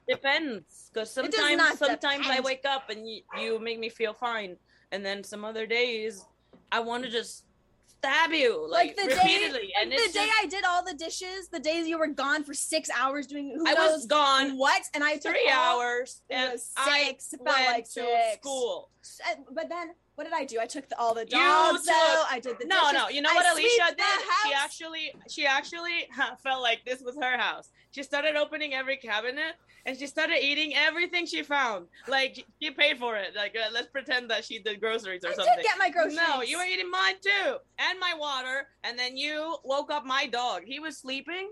depends 0.08 0.90
because 0.94 1.18
It 1.18 1.32
does 1.32 1.34
sometimes 1.36 1.58
not 1.58 1.78
sometimes 1.78 2.28
I 2.30 2.40
wake 2.42 2.66
up 2.66 2.90
and 2.90 3.08
you, 3.10 3.22
you 3.40 3.60
make 3.60 3.80
me 3.80 3.90
feel 3.90 4.14
fine, 4.14 4.58
and 4.92 5.06
then 5.06 5.24
some 5.24 5.44
other 5.46 5.66
days 5.66 6.26
I 6.72 6.80
want 6.80 7.04
to 7.04 7.10
just 7.10 7.46
stab 7.88 8.32
you 8.32 8.68
Like, 8.68 8.88
like, 8.88 8.96
the 8.98 9.08
day, 9.10 9.16
repeatedly. 9.16 9.60
like 9.60 9.72
and 9.82 9.92
the 9.92 9.96
it's 9.96 10.14
day 10.14 10.26
just- 10.26 10.44
I 10.44 10.46
did 10.48 10.64
all 10.66 10.84
the 10.84 10.94
dishes, 10.96 11.48
the 11.50 11.60
days 11.60 11.88
you 11.88 11.98
were 12.00 12.08
gone 12.08 12.44
for 12.44 12.54
six 12.54 12.90
hours 12.98 13.28
doing 13.28 13.54
who 13.56 13.68
I 13.68 13.74
knows 13.74 13.92
was 13.92 14.06
gone 14.08 14.58
what, 14.58 14.82
and 14.94 15.04
I 15.04 15.14
took 15.18 15.34
three 15.34 15.50
all- 15.50 15.80
hours 15.82 16.22
It 16.30 16.34
and 16.36 16.52
was 16.54 16.72
I 16.78 17.04
six. 17.08 17.34
It 17.34 17.42
felt 17.44 17.58
went 17.58 17.68
like 17.70 17.90
to 17.92 18.06
school. 18.40 18.90
But 19.52 19.70
then 19.70 19.92
what 20.22 20.30
did 20.30 20.40
I 20.40 20.46
do? 20.46 20.60
I 20.60 20.68
took 20.68 20.88
the, 20.88 21.00
all 21.00 21.16
the 21.16 21.26
dogs 21.26 21.84
took- 21.84 21.96
out. 21.96 22.26
I 22.30 22.40
did 22.40 22.60
the 22.60 22.68
no, 22.68 22.80
dishes. 22.82 22.94
no. 22.94 23.10
You 23.10 23.22
know 23.24 23.32
I 23.32 23.34
what 23.34 23.52
Alicia 23.54 23.96
did? 23.98 24.06
She 24.46 24.54
actually, 24.54 25.14
she 25.28 25.46
actually 25.48 26.08
felt 26.44 26.62
like 26.62 26.86
this 26.86 27.02
was 27.02 27.16
her 27.20 27.38
house. 27.40 27.72
She 27.90 28.04
started 28.04 28.36
opening 28.36 28.76
every 28.76 28.98
cabinet 28.98 29.56
and 29.88 29.98
she 29.98 30.06
started 30.06 30.38
eating 30.44 30.76
everything 30.76 31.26
she 31.26 31.42
found. 31.42 31.88
Like 32.08 32.46
she 32.62 32.70
paid 32.70 33.00
for 33.00 33.18
it. 33.18 33.30
Like 33.36 33.56
uh, 33.56 33.70
let's 33.74 33.88
pretend 33.88 34.30
that 34.30 34.46
she 34.46 34.60
did 34.60 34.80
groceries 34.80 35.24
or 35.26 35.30
I 35.30 35.34
something. 35.34 35.54
did 35.58 35.64
get 35.64 35.80
my 35.80 35.90
groceries. 35.90 36.18
No, 36.18 36.44
you 36.44 36.60
were 36.60 36.66
eating 36.66 36.92
mine 36.92 37.16
too, 37.20 37.58
and 37.80 38.00
my 38.00 38.14
water. 38.16 38.68
And 38.84 38.98
then 38.98 39.18
you 39.18 39.58
woke 39.64 39.90
up 39.92 40.06
my 40.06 40.28
dog. 40.28 40.62
He 40.66 40.80
was 40.80 41.00
sleeping, 41.00 41.50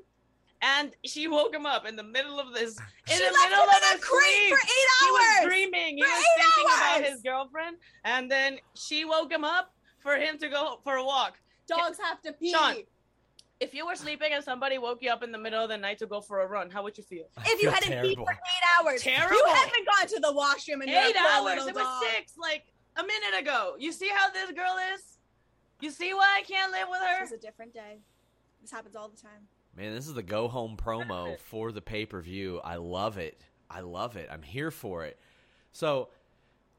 and 0.62 0.92
she 1.06 1.28
woke 1.28 1.54
him 1.54 1.66
up 1.66 1.86
in 1.88 1.96
the 1.96 2.04
middle 2.04 2.40
of 2.40 2.54
this. 2.54 2.78
In 3.10 3.18
She 3.18 3.26
the 3.26 3.32
left 3.32 3.50
middle 3.50 3.64
him 3.64 3.70
of 3.70 3.76
in 3.76 3.84
a 3.84 3.92
his 3.94 4.02
sleep. 4.06 4.50
for 4.50 4.58
eight 4.58 4.90
hours. 5.02 5.02
He 5.02 5.12
was 5.12 5.46
dreaming. 5.46 5.98
He 5.98 6.04
was 6.04 6.12
eight 6.12 6.44
thinking 6.44 6.74
about 6.78 7.04
his 7.12 7.22
girlfriend, 7.22 7.78
and 8.04 8.30
then 8.32 8.60
she 8.76 9.06
woke 9.06 9.32
him 9.32 9.44
up 9.44 9.74
for 10.00 10.16
him 10.16 10.38
to 10.40 10.50
go 10.50 10.80
for 10.84 10.96
a 10.96 11.04
walk. 11.04 11.40
Dogs 11.68 11.98
have 12.04 12.22
to 12.24 12.34
pee. 12.34 12.52
Sean. 12.52 12.76
If 13.60 13.74
you 13.74 13.86
were 13.86 13.96
sleeping 13.96 14.32
and 14.32 14.42
somebody 14.44 14.78
woke 14.78 15.00
you 15.02 15.12
up 15.12 15.22
in 15.22 15.34
the 15.34 15.38
middle 15.38 15.62
of 15.62 15.68
the 15.70 15.76
night 15.78 15.98
to 16.00 16.06
go 16.08 16.22
for 16.22 16.40
a 16.42 16.48
run, 16.48 16.70
how 16.70 16.82
would 16.84 16.98
you 16.98 17.04
feel? 17.04 17.26
If 17.46 17.62
you 17.62 17.70
hadn't 17.70 17.92
peed 17.92 18.16
for 18.16 18.32
eight 18.32 18.66
hours, 18.80 19.02
Terrible. 19.02 19.36
you 19.36 19.46
haven't 19.48 19.86
gone 19.86 20.08
to 20.08 20.20
the 20.22 20.32
washroom 20.34 20.82
in 20.82 20.88
Eight 20.90 21.16
hours. 21.18 21.44
little 21.44 21.68
It 21.68 21.76
was 21.76 22.04
six, 22.14 22.38
like 22.38 22.64
a 22.96 23.04
minute 23.04 23.38
ago. 23.42 23.76
You 23.78 23.92
see 23.92 24.08
how 24.14 24.30
this 24.32 24.52
girl 24.52 24.76
is? 24.96 25.18
You 25.82 25.92
see 25.92 26.14
why 26.14 26.38
I 26.40 26.44
can't 26.44 26.72
live 26.72 26.88
with 26.90 27.00
her? 27.02 27.24
It's 27.24 27.34
a 27.34 27.38
different 27.38 27.74
day. 27.74 28.00
This 28.62 28.72
happens 28.72 28.96
all 28.96 29.10
the 29.10 29.18
time. 29.18 29.48
Man, 29.80 29.96
this 29.96 30.08
is 30.08 30.14
the 30.14 30.22
go 30.22 30.50
home 30.50 30.76
promo 30.76 31.40
for 31.40 31.72
the 31.72 31.82
pay 31.82 32.06
per 32.06 32.20
view. 32.20 32.60
I 32.66 32.76
love 32.76 33.18
it. 33.18 33.40
I 33.72 33.80
love 33.80 34.18
it. 34.18 34.28
I'm 34.30 34.42
here 34.42 34.72
for 34.72 35.06
it. 35.06 35.18
So, 35.72 36.10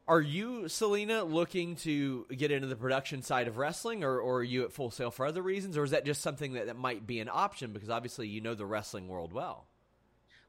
are 0.07 0.21
you, 0.21 0.69
Salina, 0.69 1.23
looking 1.23 1.75
to 1.77 2.27
get 2.27 2.51
into 2.51 2.67
the 2.67 2.75
production 2.75 3.23
side 3.23 3.47
of 3.47 3.57
wrestling, 3.57 4.03
or, 4.03 4.19
or 4.19 4.39
are 4.39 4.43
you 4.43 4.63
at 4.65 4.71
Full 4.71 4.91
Sail 4.91 5.09
for 5.09 5.25
other 5.25 5.41
reasons, 5.41 5.77
or 5.77 5.83
is 5.83 5.89
that 5.89 6.05
just 6.05 6.21
something 6.21 6.53
that, 6.53 6.67
that 6.67 6.77
might 6.77 7.07
be 7.07 7.19
an 7.19 7.29
option 7.31 7.73
because 7.73 7.89
obviously 7.89 8.27
you 8.27 8.39
know 8.39 8.53
the 8.53 8.67
wrestling 8.67 9.07
world 9.07 9.33
well? 9.33 9.65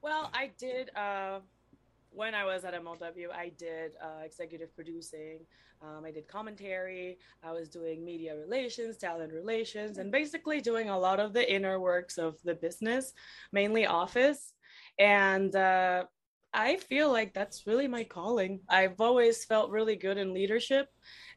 Well, 0.02 0.30
I 0.34 0.50
did. 0.58 0.90
Uh, 0.94 1.38
when 2.14 2.34
I 2.34 2.44
was 2.44 2.64
at 2.64 2.74
MLW, 2.74 3.30
I 3.34 3.50
did 3.58 3.92
uh, 4.02 4.22
executive 4.24 4.74
producing. 4.74 5.40
Um, 5.80 6.04
I 6.04 6.10
did 6.10 6.28
commentary. 6.28 7.18
I 7.42 7.52
was 7.52 7.68
doing 7.68 8.04
media 8.04 8.36
relations, 8.36 8.96
talent 8.96 9.32
relations, 9.32 9.98
and 9.98 10.12
basically 10.12 10.60
doing 10.60 10.90
a 10.90 10.98
lot 10.98 11.18
of 11.20 11.32
the 11.32 11.52
inner 11.52 11.80
works 11.80 12.18
of 12.18 12.36
the 12.44 12.54
business, 12.54 13.12
mainly 13.52 13.86
office. 13.86 14.52
And 14.98 15.54
uh, 15.56 16.04
I 16.54 16.76
feel 16.76 17.10
like 17.10 17.34
that's 17.34 17.66
really 17.66 17.88
my 17.88 18.04
calling. 18.04 18.60
I've 18.68 19.00
always 19.00 19.44
felt 19.44 19.70
really 19.70 19.96
good 19.96 20.18
in 20.18 20.34
leadership, 20.34 20.88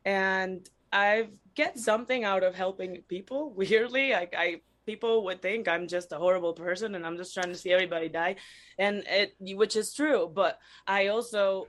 and 0.03 0.69
I 0.91 1.29
get 1.55 1.79
something 1.79 2.23
out 2.23 2.43
of 2.43 2.53
helping 2.53 3.01
people. 3.07 3.53
Weirdly, 3.55 4.13
I, 4.13 4.27
I 4.37 4.61
people 4.85 5.23
would 5.25 5.41
think 5.41 5.67
I'm 5.67 5.87
just 5.87 6.11
a 6.11 6.17
horrible 6.17 6.53
person 6.53 6.95
and 6.95 7.05
I'm 7.05 7.17
just 7.17 7.33
trying 7.33 7.49
to 7.49 7.55
see 7.55 7.71
everybody 7.71 8.09
die, 8.09 8.35
and 8.77 9.03
it 9.07 9.35
which 9.39 9.75
is 9.75 9.93
true. 9.93 10.31
But 10.33 10.59
I 10.87 11.07
also 11.07 11.67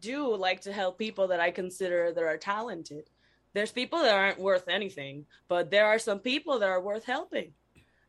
do 0.00 0.34
like 0.36 0.60
to 0.62 0.72
help 0.72 0.98
people 0.98 1.28
that 1.28 1.40
I 1.40 1.50
consider 1.50 2.12
that 2.12 2.22
are 2.22 2.36
talented. 2.36 3.10
There's 3.54 3.72
people 3.72 4.00
that 4.00 4.14
aren't 4.14 4.38
worth 4.38 4.68
anything, 4.68 5.26
but 5.48 5.70
there 5.70 5.86
are 5.86 5.98
some 5.98 6.18
people 6.20 6.58
that 6.58 6.68
are 6.68 6.80
worth 6.80 7.04
helping. 7.04 7.52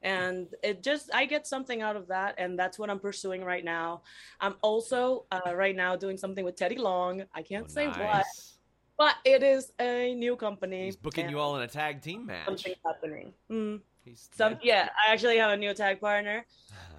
And 0.01 0.47
it 0.63 0.83
just, 0.83 1.13
I 1.13 1.25
get 1.25 1.45
something 1.47 1.81
out 1.81 1.95
of 1.95 2.07
that. 2.07 2.35
And 2.37 2.57
that's 2.57 2.79
what 2.79 2.89
I'm 2.89 2.99
pursuing 2.99 3.43
right 3.43 3.65
now. 3.65 4.03
I'm 4.39 4.55
also 4.61 5.25
uh, 5.31 5.53
right 5.55 5.75
now 5.75 5.95
doing 5.95 6.17
something 6.17 6.45
with 6.45 6.55
Teddy 6.55 6.77
Long. 6.77 7.23
I 7.33 7.41
can't 7.41 7.65
Oh, 7.65 7.73
say 7.73 7.87
what, 7.87 8.25
but 8.97 9.15
it 9.25 9.43
is 9.43 9.71
a 9.79 10.13
new 10.15 10.35
company. 10.35 10.85
He's 10.85 10.95
booking 10.95 11.29
you 11.29 11.39
all 11.39 11.55
in 11.57 11.63
a 11.63 11.67
tag 11.67 12.01
team 12.01 12.27
match. 12.27 12.45
Something's 12.45 12.77
happening. 12.85 13.33
Mm. 13.51 13.81
He's, 14.03 14.29
Some, 14.33 14.57
yeah, 14.61 14.89
I 15.07 15.13
actually 15.13 15.37
have 15.37 15.51
a 15.51 15.57
new 15.57 15.73
tag 15.73 15.99
partner 15.99 16.45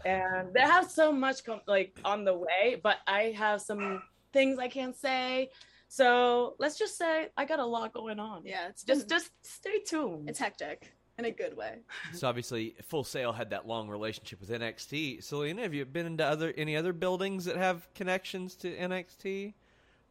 and 0.05 0.53
they 0.55 0.61
have 0.61 0.91
so 0.91 1.13
much 1.13 1.45
com- 1.45 1.61
like 1.67 1.99
on 2.05 2.25
the 2.25 2.35
way 2.35 2.81
but 2.83 2.99
i 3.07 3.35
have 3.37 3.61
some 3.61 4.03
things 4.33 4.59
i 4.59 4.69
can't 4.69 4.97
say 4.97 5.51
so 5.89 6.55
let's 6.59 6.79
just 6.79 6.97
say 6.97 7.29
i 7.37 7.45
got 7.45 7.59
a 7.59 7.65
lot 7.65 7.93
going 7.93 8.19
on 8.19 8.43
Yeah, 8.45 8.69
it's 8.69 8.83
just 8.83 9.09
just 9.09 9.31
just 9.43 9.61
stay 9.61 9.81
tuned 9.81 10.29
it's 10.29 10.39
hectic 10.39 10.93
in 11.19 11.27
a 11.27 11.31
good 11.31 11.55
way. 11.55 11.81
So 12.15 12.29
obviously, 12.29 12.75
Full 12.89 13.05
Sail 13.05 13.33
had 13.33 13.51
that 13.51 13.67
long 13.67 13.91
relationship 13.91 14.41
with 14.41 14.49
NXT. 14.49 15.23
Salina, 15.23 15.63
have 15.63 15.75
you 15.75 15.85
been 15.85 16.07
into 16.07 16.25
other 16.25 16.55
any 16.57 16.77
other 16.77 16.95
buildings 16.95 17.45
that 17.45 17.57
have 17.57 17.93
connections 17.95 18.55
to 18.57 18.75
NXT? 18.75 19.53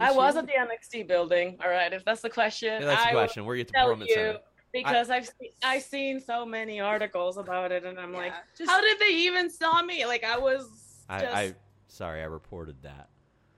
I 0.00 0.12
was 0.12 0.36
at 0.36 0.46
the 0.46 0.52
nxt 0.52 1.06
building 1.06 1.56
all 1.62 1.70
right 1.70 1.92
if 1.92 2.04
that's 2.04 2.20
the 2.20 2.30
question 2.30 2.80
Yeah, 2.80 2.86
that's 2.86 3.02
the 3.02 3.08
I 3.08 3.12
question. 3.12 3.44
Where 3.44 3.52
are 3.52 3.56
you 3.56 3.62
at 3.62 3.68
the 3.68 3.72
Performance 3.74 4.08
you 4.08 4.14
Center? 4.14 4.38
because 4.72 5.10
i've 5.10 5.26
se- 5.26 5.52
i've 5.62 5.82
seen 5.82 6.20
so 6.20 6.44
many 6.44 6.80
articles 6.80 7.36
about 7.38 7.72
it 7.72 7.84
and 7.84 7.98
i'm 7.98 8.12
like 8.12 8.32
just- 8.56 8.70
how 8.70 8.80
did 8.80 8.98
they 8.98 9.14
even 9.14 9.48
saw 9.50 9.82
me 9.82 10.04
like 10.06 10.24
i 10.24 10.38
was 10.38 10.68
I, 11.08 11.20
just 11.20 11.34
I 11.34 11.54
sorry, 11.88 12.20
I 12.20 12.26
reported 12.26 12.76
that. 12.82 13.08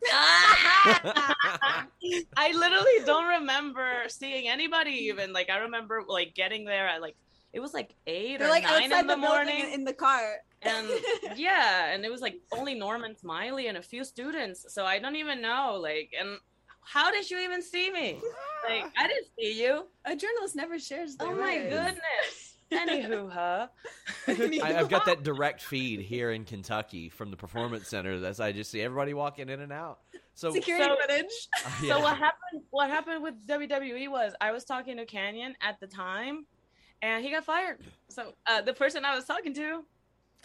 I 2.36 2.52
literally 2.54 3.04
don't 3.04 3.26
remember 3.40 4.04
seeing 4.08 4.48
anybody 4.48 4.92
even. 5.08 5.32
Like 5.32 5.50
I 5.50 5.58
remember 5.58 6.02
like 6.08 6.34
getting 6.34 6.64
there 6.64 6.88
at 6.88 7.02
like 7.02 7.16
it 7.52 7.60
was 7.60 7.74
like 7.74 7.94
8 8.06 8.38
They're 8.38 8.46
or 8.48 8.50
like 8.50 8.62
nine 8.64 8.84
outside 8.84 9.00
in 9.00 9.06
the, 9.06 9.14
the, 9.14 9.20
morning. 9.20 9.60
in- 9.60 9.70
in 9.80 9.84
the 9.84 9.92
car. 9.92 10.36
and 10.62 10.88
yeah, 11.36 11.86
and 11.92 12.04
it 12.04 12.10
was 12.10 12.20
like 12.20 12.36
only 12.52 12.74
Norman 12.74 13.16
Smiley 13.16 13.66
and 13.68 13.76
a 13.78 13.82
few 13.82 14.04
students. 14.04 14.66
So 14.72 14.84
I 14.84 14.98
don't 14.98 15.16
even 15.16 15.40
know. 15.42 15.78
Like 15.80 16.12
and 16.18 16.38
how 16.82 17.10
did 17.10 17.30
you 17.30 17.38
even 17.40 17.62
see 17.62 17.90
me? 17.90 18.20
Like 18.68 18.92
I 18.98 19.08
didn't 19.08 19.26
see 19.38 19.58
you. 19.62 19.86
a 20.04 20.14
journalist 20.14 20.54
never 20.54 20.78
shares 20.78 21.16
their 21.16 21.28
Oh 21.28 21.34
my 21.34 21.56
words. 21.56 21.70
goodness. 21.74 22.54
Anywho, 22.70 23.32
huh? 23.32 23.68
I, 24.28 24.74
I've 24.78 24.90
got 24.90 25.06
that 25.06 25.22
direct 25.22 25.62
feed 25.62 26.00
here 26.00 26.30
in 26.30 26.44
Kentucky 26.44 27.08
from 27.08 27.30
the 27.30 27.38
Performance 27.38 27.88
Center. 27.88 28.20
That's 28.20 28.38
I 28.38 28.52
just 28.52 28.70
see 28.70 28.82
everybody 28.82 29.14
walking 29.14 29.48
in 29.48 29.60
and 29.60 29.72
out. 29.72 30.00
So 30.34 30.52
security 30.52 30.84
So- 30.84 30.96
footage. 31.00 31.48
uh, 31.64 31.70
yeah. 31.82 31.94
So 31.94 32.00
what 32.00 32.18
happened? 32.18 32.62
What 32.70 32.90
happened 32.90 33.22
with 33.22 33.34
WWE 33.46 34.10
was 34.10 34.34
I 34.42 34.52
was 34.52 34.64
talking 34.66 34.98
to 34.98 35.06
Canyon 35.06 35.54
at 35.62 35.80
the 35.80 35.86
time, 35.86 36.44
and 37.02 37.24
he 37.24 37.30
got 37.30 37.44
fired. 37.44 37.78
So 38.08 38.34
uh, 38.46 38.60
the 38.62 38.72
person 38.74 39.04
I 39.04 39.14
was 39.14 39.24
talking 39.24 39.54
to 39.54 39.84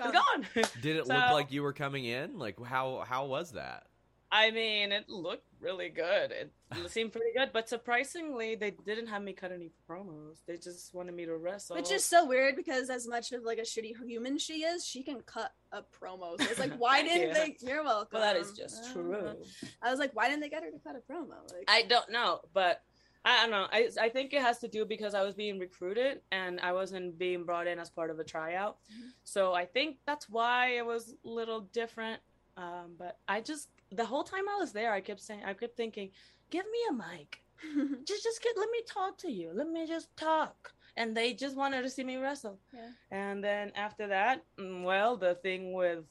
is 0.03 0.11
gone. 0.11 0.45
Did 0.81 0.97
it 0.97 1.07
So- 1.07 1.13
look 1.13 1.31
like 1.31 1.51
you 1.51 1.63
were 1.63 1.73
coming 1.73 2.05
in? 2.05 2.37
Like 2.37 2.63
how 2.63 3.03
how 3.07 3.25
was 3.25 3.51
that? 3.53 3.87
I 4.31 4.51
mean, 4.51 4.91
it 4.91 5.07
looked 5.07 5.45
really 5.61 5.87
good. 5.87 6.31
It 6.31 6.51
seemed 6.89 7.13
pretty 7.13 7.29
good, 7.37 7.51
but 7.53 7.69
surprisingly, 7.69 8.55
they 8.55 8.71
didn't 8.85 9.07
have 9.07 9.21
me 9.21 9.31
cut 9.31 9.53
any 9.53 9.69
promos. 9.89 10.39
They 10.45 10.57
just 10.57 10.93
wanted 10.93 11.13
me 11.15 11.25
to 11.25 11.37
wrestle. 11.37 11.77
Which 11.77 11.91
is 11.91 12.03
so 12.03 12.25
weird 12.25 12.57
because 12.57 12.89
as 12.89 13.07
much 13.07 13.31
of 13.31 13.43
like 13.43 13.59
a 13.59 13.61
shitty 13.61 13.93
human 14.05 14.37
she 14.37 14.63
is, 14.63 14.85
she 14.85 15.03
can 15.03 15.21
cut 15.21 15.53
a 15.71 15.83
promo. 15.83 16.37
So 16.41 16.49
it's 16.49 16.59
like, 16.59 16.73
why 16.77 17.01
didn't 17.03 17.29
Yeah. 17.29 17.33
they? 17.33 17.55
You're 17.61 17.83
welcome. 17.83 18.19
well, 18.19 18.33
that 18.33 18.35
is 18.35 18.51
just 18.51 18.91
true. 18.91 19.35
I 19.81 19.89
was 19.91 19.99
like, 19.99 20.11
why 20.13 20.27
didn't 20.27 20.41
they 20.41 20.49
get 20.49 20.63
her 20.63 20.71
to 20.71 20.79
cut 20.79 20.95
a 20.97 21.11
promo? 21.13 21.35
Like, 21.53 21.65
I 21.69 21.83
don't 21.83 22.09
know, 22.11 22.41
but 22.53 22.81
I 23.25 23.41
don't 23.41 23.51
know. 23.51 23.67
I 23.71 23.89
I 23.99 24.09
think 24.09 24.33
it 24.33 24.41
has 24.41 24.59
to 24.59 24.67
do 24.67 24.85
because 24.85 25.15
I 25.15 25.23
was 25.23 25.33
being 25.33 25.57
recruited 25.59 26.21
and 26.31 26.59
I 26.61 26.71
wasn't 26.73 27.17
being 27.17 27.43
brought 27.43 27.65
in 27.65 27.79
as 27.79 27.89
part 27.89 28.11
of 28.11 28.19
a 28.19 28.23
tryout. 28.23 28.77
Mm-hmm. 28.83 29.09
So 29.23 29.53
I 29.53 29.65
think 29.65 29.97
that's 30.05 30.29
why 30.29 30.77
it 30.77 30.85
was 30.85 31.15
a 31.25 31.27
little 31.27 31.61
different. 31.61 32.21
Um, 32.55 32.93
but 32.97 33.17
I 33.27 33.41
just 33.41 33.69
the 33.91 34.05
whole 34.05 34.23
time 34.23 34.47
I 34.47 34.59
was 34.59 34.71
there, 34.71 34.93
I 34.93 35.01
kept 35.01 35.21
saying, 35.21 35.41
I 35.43 35.53
kept 35.53 35.75
thinking, 35.75 36.11
give 36.51 36.65
me 36.65 36.79
a 36.91 36.93
mic. 36.93 37.41
just 38.05 38.23
just 38.23 38.43
get 38.43 38.53
let 38.57 38.69
me 38.69 38.81
talk 38.87 39.17
to 39.19 39.31
you. 39.31 39.51
Let 39.53 39.69
me 39.69 39.87
just 39.87 40.15
talk. 40.15 40.73
And 40.97 41.17
they 41.17 41.33
just 41.33 41.57
wanted 41.57 41.81
to 41.81 41.89
see 41.89 42.03
me 42.03 42.17
wrestle. 42.17 42.59
Yeah. 42.73 42.89
And 43.11 43.43
then 43.43 43.71
after 43.75 44.07
that, 44.07 44.43
mm, 44.57 44.83
well, 44.83 45.17
the 45.17 45.35
thing 45.35 45.73
with 45.73 46.05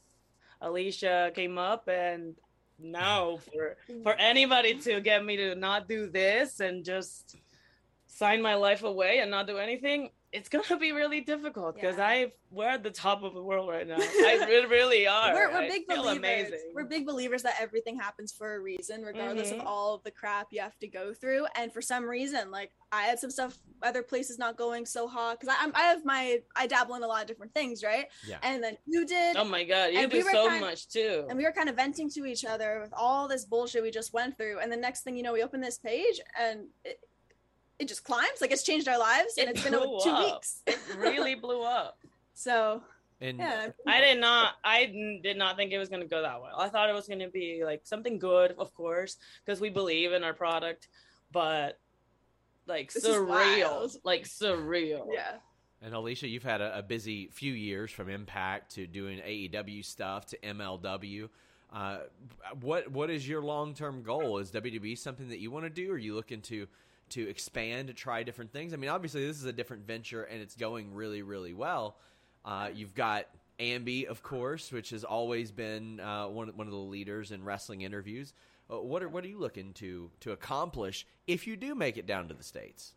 Alicia 0.61 1.31
came 1.33 1.57
up 1.57 1.87
and 1.87 2.35
now 2.79 3.37
for 3.37 3.77
for 4.03 4.13
anybody 4.13 4.75
to 4.75 4.99
get 5.01 5.23
me 5.23 5.37
to 5.37 5.55
not 5.55 5.87
do 5.87 6.09
this 6.09 6.59
and 6.59 6.83
just 6.83 7.35
sign 8.07 8.41
my 8.41 8.55
life 8.55 8.83
away 8.83 9.19
and 9.19 9.29
not 9.31 9.47
do 9.47 9.57
anything, 9.57 10.09
it's 10.35 10.49
gonna 10.49 10.77
be 10.79 10.91
really 10.91 11.21
difficult 11.21 11.75
because 11.75 11.97
Yeah. 11.97 12.07
I 12.07 12.31
we're 12.51 12.69
at 12.69 12.83
the 12.83 12.91
top 12.91 13.23
of 13.23 13.33
the 13.33 13.41
world 13.41 13.69
right 13.69 13.87
now. 13.87 13.97
I 13.99 14.45
re- 14.47 14.65
really 14.65 15.07
are. 15.07 15.33
We're, 15.33 15.49
we're 15.51 15.57
I 15.63 15.67
big 15.67 15.85
feel 15.87 16.03
believers. 16.03 16.17
amazing. 16.17 16.71
We're 16.73 16.85
big 16.85 17.05
believers 17.05 17.43
that 17.43 17.55
everything 17.59 17.97
happens 17.99 18.31
for 18.31 18.55
a 18.55 18.59
reason, 18.59 19.01
regardless 19.03 19.51
Mhm. 19.51 19.59
of 19.61 19.67
all 19.67 19.95
of 19.95 20.03
the 20.03 20.11
crap 20.11 20.47
you 20.51 20.61
have 20.61 20.77
to 20.79 20.87
go 20.87 21.13
through. 21.13 21.47
And 21.55 21.73
for 21.73 21.81
some 21.81 22.05
reason, 22.05 22.51
like 22.51 22.71
I 22.91 23.03
had 23.03 23.19
some 23.19 23.29
stuff, 23.31 23.57
other 23.81 24.03
places 24.03 24.37
not 24.39 24.57
going 24.57 24.85
so 24.85 25.07
hot 25.07 25.39
because 25.39 25.53
I'm 25.59 25.71
I 25.75 25.81
have 25.81 26.05
my 26.05 26.39
I 26.55 26.67
dabble 26.67 26.95
in 26.95 27.03
a 27.03 27.07
lot 27.07 27.21
of 27.21 27.27
different 27.27 27.53
things, 27.53 27.83
right? 27.83 28.05
Yeah. 28.27 28.37
And 28.43 28.63
then 28.63 28.77
you 28.85 29.05
did, 29.05 29.35
Oh 29.37 29.43
my 29.45 29.63
god, 29.63 29.87
you 29.93 29.99
And 29.99 30.11
do 30.11 30.17
we 30.17 30.23
were 30.23 30.31
so 30.31 30.47
kind- 30.47 30.61
much 30.61 30.87
too. 30.87 31.25
and 31.29 31.37
we 31.37 31.43
were 31.43 31.51
kind 31.51 31.69
of 31.69 31.75
venting 31.75 32.09
to 32.11 32.25
each 32.25 32.45
other 32.45 32.79
with 32.81 32.93
all 32.95 33.27
this 33.27 33.45
bullshit 33.45 33.81
we 33.83 33.91
just 33.91 34.13
went 34.13 34.37
through. 34.37 34.59
And 34.59 34.71
the 34.71 34.77
next 34.77 35.01
thing 35.03 35.15
you 35.17 35.23
know, 35.23 35.33
we 35.33 35.43
open 35.43 35.59
this 35.61 35.77
page 35.77 36.19
and 36.39 36.67
it, 36.83 36.99
it 37.79 37.87
just 37.87 38.03
climbs. 38.03 38.41
Like 38.41 38.51
it's 38.51 38.63
changed 38.63 38.87
our 38.87 38.97
lives, 38.99 39.35
and 39.37 39.47
It 39.49 39.55
it's 39.55 39.63
been 39.63 39.73
blew 39.73 39.83
over 39.95 40.03
two 40.03 40.09
up. 40.09 40.33
weeks. 40.33 40.61
It 40.67 40.79
really 40.97 41.35
blew 41.35 41.63
up. 41.63 41.97
So 42.37 42.81
And 43.21 43.37
yeah, 43.37 43.69
I 43.87 44.01
did 44.01 44.19
not. 44.19 44.55
I 44.61 45.19
did 45.23 45.37
not 45.37 45.55
think 45.55 45.71
it 45.71 45.77
was 45.77 45.87
gonna 45.87 46.05
go 46.05 46.21
that 46.21 46.41
well. 46.41 46.59
I 46.59 46.67
thought 46.67 46.89
it 46.89 46.93
was 46.93 47.07
gonna 47.07 47.29
be 47.29 47.61
like 47.63 47.81
something 47.85 48.19
good, 48.19 48.51
of 48.59 48.73
course, 48.75 49.15
because 49.45 49.61
we 49.61 49.69
believe 49.69 50.11
in 50.11 50.21
our 50.25 50.33
product, 50.33 50.89
but 51.31 51.79
like 52.67 52.91
This 52.91 53.05
surreal, 53.05 53.95
like 54.03 54.23
surreal. 54.25 55.07
yeah. 55.13 55.35
And 55.81 55.93
Alicia, 55.93 56.27
you've 56.27 56.43
had 56.43 56.59
a, 56.61 56.79
a 56.79 56.83
busy 56.83 57.29
few 57.31 57.53
years 57.53 57.89
from 57.91 58.09
Impact 58.09 58.73
to 58.75 58.85
doing 58.87 59.19
AEW 59.19 59.85
stuff 59.85 60.25
to 60.27 60.37
MLW. 60.39 61.29
Uh, 61.71 61.99
what 62.61 62.91
what 62.91 63.09
is 63.09 63.25
your 63.27 63.41
long 63.41 63.73
term 63.73 64.03
goal? 64.03 64.39
Is 64.39 64.51
WWE 64.51 64.97
something 64.97 65.29
that 65.29 65.39
you 65.39 65.51
want 65.51 65.63
to 65.65 65.69
do? 65.69 65.91
Or 65.91 65.95
are 65.95 65.97
you 65.97 66.15
looking 66.15 66.41
to 66.43 66.67
to 67.09 67.27
expand 67.29 67.87
to 67.87 67.93
try 67.93 68.23
different 68.23 68.51
things? 68.51 68.73
I 68.73 68.77
mean, 68.77 68.89
obviously 68.89 69.25
this 69.25 69.37
is 69.37 69.45
a 69.45 69.53
different 69.53 69.85
venture 69.85 70.23
and 70.23 70.41
it's 70.41 70.55
going 70.55 70.93
really 70.93 71.21
really 71.21 71.53
well. 71.53 71.97
Uh, 72.43 72.69
you've 72.73 72.93
got 72.93 73.25
Ambi, 73.59 74.05
of 74.05 74.21
course, 74.21 74.71
which 74.71 74.89
has 74.89 75.03
always 75.03 75.51
been 75.51 75.99
uh, 75.99 76.27
one 76.27 76.49
one 76.49 76.67
of 76.67 76.73
the 76.73 76.79
leaders 76.79 77.31
in 77.31 77.43
wrestling 77.43 77.81
interviews. 77.81 78.33
Uh, 78.69 78.79
what 78.79 79.03
are 79.03 79.09
what 79.09 79.23
are 79.23 79.27
you 79.27 79.39
looking 79.39 79.73
to 79.73 80.11
to 80.21 80.31
accomplish 80.31 81.05
if 81.27 81.47
you 81.47 81.55
do 81.55 81.75
make 81.75 81.97
it 81.97 82.05
down 82.05 82.27
to 82.27 82.33
the 82.33 82.43
states? 82.43 82.93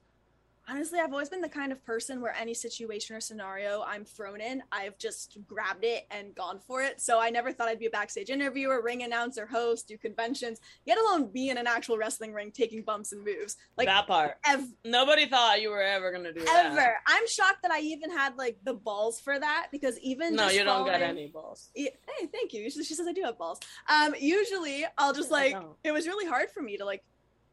Honestly, 0.71 1.01
I've 1.01 1.13
always 1.13 1.31
been 1.31 1.41
the 1.41 1.49
kind 1.49 1.73
of 1.73 1.83
person 1.85 2.21
where 2.21 2.35
any 2.39 2.53
situation 2.53 3.17
or 3.17 3.21
scenario 3.21 3.83
I'm 3.87 4.05
thrown 4.05 4.41
in, 4.41 4.63
I've 4.71 4.99
just 4.99 5.39
grabbed 5.47 5.83
it 5.85 6.07
and 6.11 6.35
gone 6.35 6.61
for 6.61 6.83
it. 6.83 7.01
So 7.01 7.19
I 7.19 7.31
never 7.31 7.53
thought 7.53 7.69
I'd 7.69 7.79
be 7.79 7.87
a 7.87 7.91
backstage 7.91 8.29
interviewer, 8.29 8.83
ring 8.83 9.03
announcer, 9.03 9.47
host, 9.47 9.89
do 9.89 9.97
conventions, 9.97 10.61
let 10.87 10.99
alone 10.99 11.31
be 11.33 11.49
in 11.49 11.57
an 11.57 11.67
actual 11.67 11.97
wrestling 11.97 12.35
ring 12.35 12.51
taking 12.51 12.83
bumps 12.83 13.13
and 13.13 13.25
moves. 13.25 13.57
Like 13.79 13.87
that 13.87 14.07
part. 14.07 14.37
ev- 14.45 14.69
Nobody 14.85 15.27
thought 15.27 15.63
you 15.63 15.71
were 15.71 15.81
ever 15.83 16.13
gonna 16.13 16.35
do 16.35 16.45
that. 16.45 16.67
ever. 16.67 16.97
I'm 17.07 17.27
shocked 17.27 17.63
that 17.63 17.71
I 17.71 17.81
even 17.81 18.11
had 18.11 18.37
like 18.37 18.59
the 18.65 18.75
balls 18.75 19.21
for 19.21 19.39
that 19.39 19.69
because 19.73 19.99
even 20.01 20.35
No, 20.35 20.51
you 20.51 20.65
don't 20.65 20.85
got 20.87 21.01
any 21.01 21.29
balls. 21.29 21.71
Hey, 21.75 21.91
thank 22.31 22.53
you. 22.53 22.69
She, 22.71 22.85
she 22.85 22.95
says 22.95 23.07
I 23.09 23.13
do 23.13 23.23
have 23.23 23.39
balls. 23.39 23.59
Um, 23.89 24.15
usually 24.19 24.85
I'll 24.99 25.15
just 25.15 25.31
like 25.31 25.57
it 25.83 25.93
was 25.93 26.07
really 26.07 26.27
hard 26.27 26.51
for 26.51 26.63
me 26.63 26.77
to 26.77 26.85
like 26.85 27.03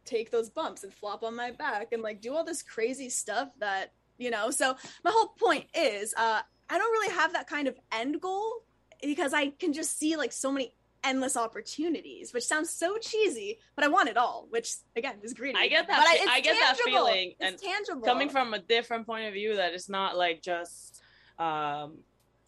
take 0.06 0.32
those 0.32 0.50
bumps 0.50 0.84
and 0.84 0.94
flop 0.94 1.24
on 1.24 1.36
my 1.36 1.52
back 1.52 1.91
and 1.91 2.02
like 2.02 2.22
do 2.22 2.34
all 2.34 2.44
this 2.44 2.62
crazy 2.62 3.10
stuff 3.10 3.50
that 3.60 3.94
you 4.18 4.32
know. 4.32 4.52
So 4.52 4.76
my 5.04 5.12
whole 5.12 5.30
point 5.39 5.65
is, 5.74 6.13
uh, 6.15 6.41
I 6.70 6.78
don't 6.78 6.91
really 6.91 7.13
have 7.13 7.34
that 7.34 7.48
kind 7.48 7.68
of 7.68 7.78
end 7.91 8.22
goal 8.22 8.63
because 9.02 9.34
I 9.34 9.50
can 9.50 9.74
just 9.74 9.98
see 10.00 10.15
like 10.15 10.32
so 10.32 10.52
many 10.52 10.74
endless 11.04 11.38
opportunities, 11.38 12.34
which 12.34 12.44
sounds 12.44 12.70
so 12.70 12.98
cheesy, 12.98 13.60
but 13.76 13.86
I 13.86 13.88
want 13.88 14.10
it 14.10 14.18
all, 14.18 14.48
which 14.50 14.74
again 14.96 15.15
is 15.22 15.34
greedy. 15.34 15.58
I 15.58 15.68
get 15.68 15.88
that 15.88 16.04
But 16.04 16.22
it's 16.22 16.32
I 16.32 16.39
get 16.39 16.58
that 16.60 16.78
feeling, 16.84 17.36
It's 17.39 17.62
tangible. 17.62 18.02
Coming 18.02 18.30
from 18.30 18.54
a 18.54 18.60
different 18.60 19.06
point 19.06 19.28
of 19.28 19.34
view, 19.34 19.58
that 19.58 19.74
it's 19.74 19.89
not 19.89 20.18
like 20.18 20.41
just, 20.41 21.02
um, 21.38 22.00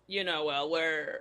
you 0.08 0.24
know, 0.24 0.46
well, 0.46 0.72
we're 0.72 1.20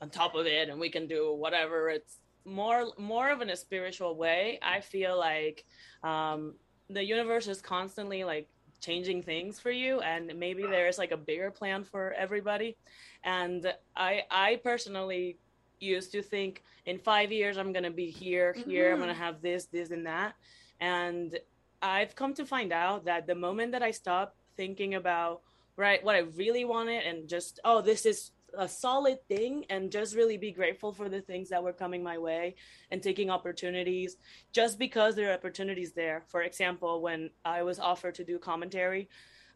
on 0.00 0.10
top 0.10 0.34
of 0.34 0.46
it 0.46 0.68
and 0.68 0.78
we 0.78 0.90
can 0.90 1.06
do 1.08 1.34
whatever. 1.34 1.88
It's 1.88 2.18
more 2.46 2.92
more 2.98 3.30
of 3.30 3.40
in 3.42 3.50
a 3.50 3.56
spiritual 3.56 4.16
way. 4.16 4.58
I 4.62 4.80
feel 4.80 5.18
like 5.18 5.64
um, 6.02 6.54
the 6.88 7.02
universe 7.04 7.48
is 7.48 7.60
constantly 7.60 8.24
like 8.24 8.48
changing 8.80 9.22
things 9.22 9.58
for 9.58 9.70
you 9.70 10.00
and 10.00 10.32
maybe 10.38 10.62
there's 10.62 10.98
like 10.98 11.10
a 11.10 11.16
bigger 11.16 11.50
plan 11.50 11.82
for 11.82 12.12
everybody 12.12 12.76
and 13.24 13.72
i 13.96 14.22
i 14.30 14.60
personally 14.62 15.38
used 15.80 16.12
to 16.12 16.20
think 16.22 16.62
in 16.84 16.98
five 16.98 17.32
years 17.32 17.56
i'm 17.56 17.72
gonna 17.72 17.90
be 17.90 18.10
here 18.10 18.52
here 18.68 18.92
i'm 18.92 18.98
Mhm. 18.98 19.00
gonna 19.00 19.14
have 19.14 19.40
this 19.40 19.64
this 19.66 19.90
and 19.90 20.06
that 20.06 20.34
and 20.78 21.38
i've 21.80 22.14
come 22.14 22.34
to 22.34 22.44
find 22.44 22.70
out 22.70 23.06
that 23.06 23.26
the 23.26 23.34
moment 23.34 23.72
that 23.72 23.82
i 23.82 23.90
stop 23.90 24.36
thinking 24.58 24.94
about 24.94 25.40
right 25.76 26.04
what 26.04 26.14
i 26.14 26.20
really 26.36 26.66
wanted 26.66 27.02
and 27.02 27.28
just 27.28 27.58
oh 27.64 27.80
this 27.80 28.04
is 28.04 28.30
a 28.56 28.68
solid 28.68 29.18
thing 29.28 29.64
and 29.70 29.90
just 29.90 30.14
really 30.14 30.36
be 30.36 30.50
grateful 30.50 30.92
for 30.92 31.08
the 31.08 31.20
things 31.20 31.48
that 31.50 31.62
were 31.62 31.72
coming 31.72 32.02
my 32.02 32.18
way 32.18 32.54
and 32.90 33.02
taking 33.02 33.30
opportunities 33.30 34.16
just 34.52 34.78
because 34.78 35.14
there 35.14 35.30
are 35.30 35.34
opportunities 35.34 35.92
there. 35.92 36.24
For 36.28 36.42
example, 36.42 37.00
when 37.00 37.30
I 37.44 37.62
was 37.62 37.78
offered 37.78 38.14
to 38.16 38.24
do 38.24 38.38
commentary, 38.38 39.08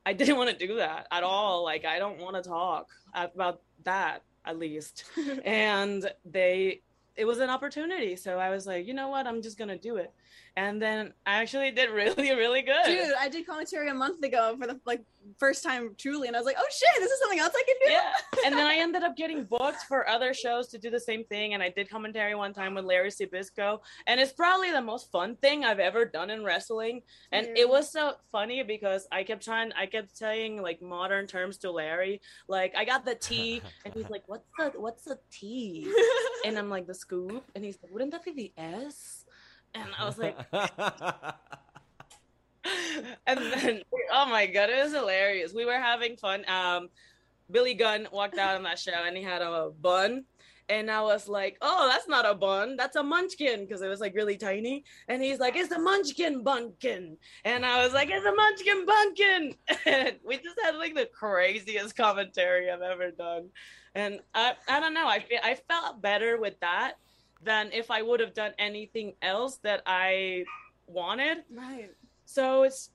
I 0.07 0.13
didn't 0.15 0.37
want 0.37 0.51
to 0.51 0.67
do 0.67 0.77
that 0.77 1.07
at 1.11 1.23
all. 1.23 1.65
Like, 1.65 1.85
I 1.85 1.99
don't 1.99 2.19
want 2.19 2.37
to 2.37 2.49
talk 2.49 2.89
about 3.15 3.63
that 3.85 4.23
at 4.45 4.59
least. 4.59 5.05
and 5.45 6.11
they, 6.25 6.81
it 7.17 7.25
was 7.25 7.41
an 7.41 7.51
opportunity. 7.51 8.17
So 8.17 8.39
I 8.39 8.51
was 8.51 8.67
like, 8.67 8.87
you 8.87 8.95
know 8.95 9.09
what? 9.09 9.27
I'm 9.27 9.43
just 9.43 9.59
going 9.59 9.69
to 9.69 9.79
do 9.79 9.97
it. 9.97 10.13
And 10.57 10.81
then 10.81 11.13
I 11.27 11.35
actually 11.43 11.71
did 11.71 11.91
really, 12.01 12.31
really 12.33 12.63
good. 12.63 12.85
Dude, 12.87 13.13
I 13.19 13.29
did 13.29 13.47
commentary 13.47 13.89
a 13.89 13.95
month 13.95 14.23
ago 14.25 14.57
for 14.59 14.67
the 14.67 14.81
like 14.85 15.03
first 15.39 15.63
time 15.63 15.95
truly, 15.99 16.29
and 16.29 16.37
I 16.37 16.41
was 16.41 16.47
like, 16.47 16.57
oh 16.59 16.67
shit, 16.71 16.89
this 16.99 17.11
is 17.11 17.19
something 17.21 17.39
else 17.39 17.53
I 17.55 17.63
can 17.67 17.77
do. 17.87 17.93
yeah. 17.93 18.13
And 18.47 18.55
then 18.57 18.67
I 18.67 18.77
ended 18.77 19.03
up 19.03 19.17
getting 19.17 19.45
booked 19.45 19.83
for 19.87 20.09
other 20.09 20.33
shows 20.33 20.69
to 20.69 20.79
do 20.79 20.89
the 20.91 20.99
same 20.99 21.25
thing. 21.25 21.53
And 21.55 21.63
I 21.63 21.69
did 21.69 21.91
commentary 21.91 22.35
one 22.35 22.55
time 22.55 22.75
with 22.75 22.85
Larry 22.87 23.11
Zbyszko. 23.11 23.81
And 24.07 24.19
it's 24.19 24.33
probably 24.33 24.71
the 24.71 24.81
most 24.81 25.11
fun 25.13 25.37
thing 25.37 25.63
I've 25.65 25.79
ever 25.79 26.07
done 26.07 26.31
in 26.31 26.43
wrestling. 26.43 27.03
And 27.33 27.47
Yeah. 27.49 27.63
it 27.63 27.69
was 27.69 27.93
so 27.93 28.15
funny 28.33 28.63
because 28.63 29.07
I 29.13 29.25
kept 29.25 29.45
trying, 29.45 29.73
I 29.73 29.87
kept 29.87 30.17
saying 30.17 30.63
like 30.63 30.81
modern 30.81 31.27
terms 31.27 31.59
to 31.59 31.71
Larry. 31.71 32.23
Like, 32.49 32.75
I 32.77 32.85
got 32.87 33.05
the 33.05 33.15
T. 33.15 33.61
And 33.85 33.93
he's 33.95 34.09
like, 34.09 34.23
what's 34.27 34.47
the, 34.59 34.73
what's 34.81 35.05
the 35.05 35.19
T? 35.31 35.93
And 36.47 36.59
I'm 36.59 36.71
like, 36.71 36.87
the 36.87 36.95
scoop. 36.95 37.45
And 37.55 37.63
he's 37.65 37.79
like, 37.83 37.93
wouldn't 37.93 38.13
that 38.13 38.25
be 38.25 38.33
the 38.33 38.53
S? 38.57 39.20
And 39.75 39.89
I 39.99 40.05
was 40.05 40.19
like, 40.19 40.37
and 43.27 43.39
then 43.39 43.83
oh 44.13 44.27
my 44.27 44.47
god 44.47 44.71
it 44.71 44.83
was 44.83 44.93
hilarious. 44.93 45.53
We 45.53 45.65
were 45.65 45.79
having 45.79 46.17
fun. 46.17 46.45
Um 46.49 46.89
billy 47.51 47.75
gunn 47.75 48.07
walked 48.13 48.39
out 48.39 48.57
on 48.57 48.63
that 48.65 48.79
show 48.79 48.93
and 48.93 49.17
he 49.17 49.23
had 49.23 49.43
a 49.43 49.71
bun. 49.81 50.25
And 50.69 50.89
i 50.89 51.03
was 51.03 51.27
like 51.27 51.57
oh 51.63 51.89
that's 51.89 52.09
not 52.09 52.29
a 52.29 52.35
bun. 52.35 52.77
That's 52.77 52.97
a 52.97 53.03
munchkin 53.03 53.61
because 53.61 53.83
it 53.83 53.89
was 53.89 54.01
like 54.01 54.15
really 54.15 54.37
tiny. 54.37 54.85
And 55.09 55.23
he's 55.23 55.39
like 55.39 55.57
it's 55.57 55.73
a 55.73 55.79
munchkin 55.79 56.43
bunkin. 56.45 57.17
And 57.45 57.65
i 57.65 57.83
was 57.83 57.95
like 57.95 58.11
it's 58.11 58.27
a 58.27 58.35
munchkin 58.35 58.87
bunkin. 58.87 59.55
And 59.87 60.17
we 60.25 60.37
just 60.37 60.61
had 60.63 60.77
like 60.77 60.95
the 60.95 61.07
craziest 61.07 61.97
commentary 61.97 62.71
i've 62.71 62.83
ever 62.83 63.11
done. 63.11 63.49
And 63.95 64.21
i 64.35 64.55
i 64.69 64.81
don't 64.81 64.95
know. 64.95 65.09
I 65.09 65.21
feel 65.21 65.41
i 65.43 65.55
felt 65.55 66.03
better 66.03 66.39
with 66.39 66.59
that 66.61 66.95
than 67.43 67.71
if 67.73 67.91
i 67.91 68.03
would 68.03 68.21
have 68.21 68.35
done 68.35 68.53
anything 68.59 69.15
else 69.23 69.57
that 69.59 69.83
i 69.87 70.45
wanted 70.87 71.39
right. 71.55 71.91
so 72.25 72.63
it's 72.65 72.91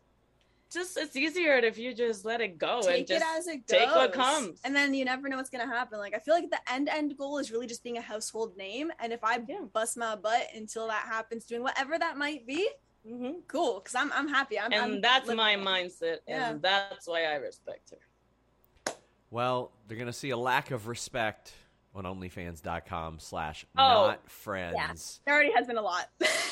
just 0.73 0.97
it's 0.97 1.15
easier 1.15 1.53
if 1.53 1.77
you 1.77 1.93
just 1.93 2.25
let 2.25 2.41
it 2.41 2.57
go 2.57 2.77
and 2.79 2.85
Take 2.85 3.07
just 3.07 3.21
it 3.23 3.27
as 3.37 3.47
it 3.47 3.65
goes. 3.67 3.79
take 3.79 3.87
what 3.95 4.11
comes. 4.11 4.59
And 4.65 4.75
then 4.75 4.93
you 4.93 5.05
never 5.05 5.29
know 5.29 5.37
what's 5.37 5.49
gonna 5.51 5.67
happen. 5.67 5.99
Like 5.99 6.13
I 6.15 6.19
feel 6.19 6.33
like 6.33 6.49
the 6.49 6.59
end 6.69 6.89
end 6.89 7.15
goal 7.17 7.37
is 7.37 7.49
really 7.49 7.67
just 7.67 7.81
being 7.81 7.97
a 7.97 8.01
household 8.01 8.57
name. 8.57 8.91
And 8.99 9.13
if 9.13 9.23
I 9.23 9.39
Yeah. 9.47 9.61
bust 9.71 9.95
my 9.95 10.15
butt 10.17 10.47
until 10.53 10.87
that 10.87 11.05
happens, 11.05 11.45
doing 11.45 11.61
whatever 11.61 11.97
that 11.97 12.17
might 12.17 12.45
be, 12.45 12.67
Mhm. 13.07 13.47
cool. 13.47 13.79
Cause 13.79 13.95
I'm 13.95 14.11
I'm 14.11 14.27
happy. 14.27 14.59
I'm 14.59 14.73
and 14.73 14.81
I'm 14.95 15.01
that's 15.01 15.31
my 15.33 15.53
it. 15.53 15.59
mindset, 15.61 16.17
Yeah. 16.27 16.49
and 16.49 16.61
that's 16.61 17.07
why 17.07 17.23
I 17.25 17.35
respect 17.35 17.91
her. 17.91 18.93
Well, 19.29 19.71
they're 19.87 19.97
going 19.97 20.07
to 20.07 20.13
see 20.13 20.31
a 20.31 20.37
lack 20.37 20.71
of 20.71 20.87
respect 20.87 21.53
on 21.95 22.03
OnlyFans.com 22.03 23.19
slash 23.19 23.65
Oh, 23.77 24.07
not 24.07 24.29
friends. 24.29 25.21
There 25.25 25.33
already 25.33 25.53
has 25.55 25.65
been 25.65 25.77
a 25.77 25.81
lot. 25.81 26.09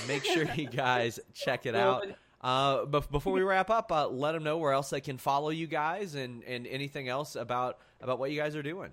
Make 0.08 0.24
sure 0.24 0.46
you 0.56 0.68
guys 0.72 1.20
check 1.34 1.66
it 1.66 1.76
out. 1.76 2.08
Uh, 2.42 2.86
but 2.86 3.12
before 3.12 3.34
we 3.34 3.42
wrap 3.42 3.70
up, 3.70 3.92
uh, 3.92 4.08
let 4.08 4.34
them 4.34 4.44
know 4.44 4.58
where 4.58 4.74
else 4.74 4.90
they 4.90 5.02
can 5.02 5.18
follow 5.18 5.50
you 5.50 5.68
guys 5.68 6.16
and, 6.16 6.44
and 6.44 6.68
anything 6.68 7.08
else 7.08 7.36
about 7.36 7.80
about 8.02 8.20
what 8.20 8.32
you 8.32 8.38
guys 8.40 8.56
are 8.56 8.64
doing. 8.64 8.92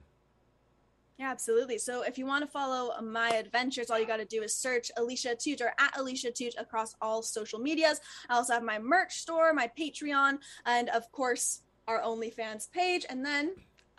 Yeah, 1.19 1.31
absolutely. 1.31 1.77
So 1.77 2.03
if 2.03 2.17
you 2.17 2.25
want 2.25 2.45
to 2.45 2.51
follow 2.51 2.99
my 3.03 3.29
adventures, 3.31 3.91
all 3.91 3.99
you 3.99 4.07
got 4.07 4.19
to 4.19 4.25
do 4.25 4.43
is 4.43 4.57
search 4.57 4.91
Alicia 4.97 5.35
Atout 5.35 5.61
or 5.61 5.75
at 5.79 5.99
Alicia 5.99 6.31
Atout 6.31 6.59
across 6.59 6.95
all 7.03 7.23
social 7.23 7.59
medias. 7.59 8.01
I 8.31 8.37
also 8.37 8.55
have 8.55 8.63
my 8.63 8.79
merch 8.79 9.17
store, 9.17 9.53
my 9.53 9.71
Patreon, 9.79 10.39
and 10.65 10.89
of 10.89 11.13
course, 11.13 11.61
our 11.87 12.01
OnlyFans 12.01 12.71
page. 12.71 13.05
And 13.11 13.23
then 13.23 13.53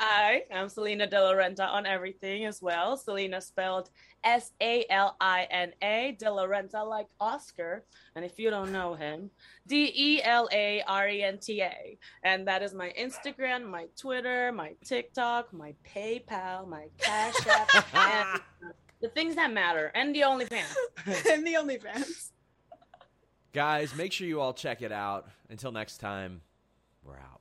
I 0.03 0.45
am 0.49 0.67
Salina 0.67 1.05
De 1.05 1.21
La 1.21 1.31
Renta 1.33 1.67
on 1.67 1.85
everything 1.85 2.45
as 2.45 2.59
well. 2.59 2.97
Salina 2.97 3.39
spelled 3.39 3.91
S 4.23 4.51
A 4.59 4.83
L 4.89 5.15
I 5.21 5.47
N 5.51 5.73
A, 5.83 6.17
De 6.17 6.29
La 6.29 6.45
Renta 6.45 6.83
like 6.83 7.05
Oscar. 7.19 7.85
And 8.15 8.25
if 8.25 8.39
you 8.39 8.49
don't 8.49 8.71
know 8.71 8.95
him, 8.95 9.29
D 9.67 9.93
E 9.95 10.23
L 10.23 10.49
A 10.51 10.81
R 10.87 11.07
E 11.07 11.21
N 11.21 11.37
T 11.37 11.61
A. 11.61 11.99
And 12.23 12.47
that 12.47 12.63
is 12.63 12.73
my 12.73 12.91
Instagram, 12.99 13.69
my 13.69 13.85
Twitter, 13.95 14.51
my 14.51 14.73
TikTok, 14.83 15.53
my 15.53 15.75
PayPal, 15.87 16.67
my 16.67 16.87
Cash 16.97 17.45
App, 17.45 17.93
and 17.95 18.41
the 19.01 19.09
things 19.09 19.35
that 19.35 19.53
matter, 19.53 19.91
and 19.93 20.15
the 20.15 20.21
OnlyFans. 20.21 20.75
and 21.31 21.45
the 21.45 21.53
OnlyFans. 21.53 22.31
Guys, 23.53 23.95
make 23.95 24.13
sure 24.13 24.25
you 24.25 24.41
all 24.41 24.53
check 24.53 24.81
it 24.81 24.91
out. 24.91 25.27
Until 25.47 25.71
next 25.71 25.97
time, 25.99 26.41
we're 27.05 27.17
out. 27.17 27.40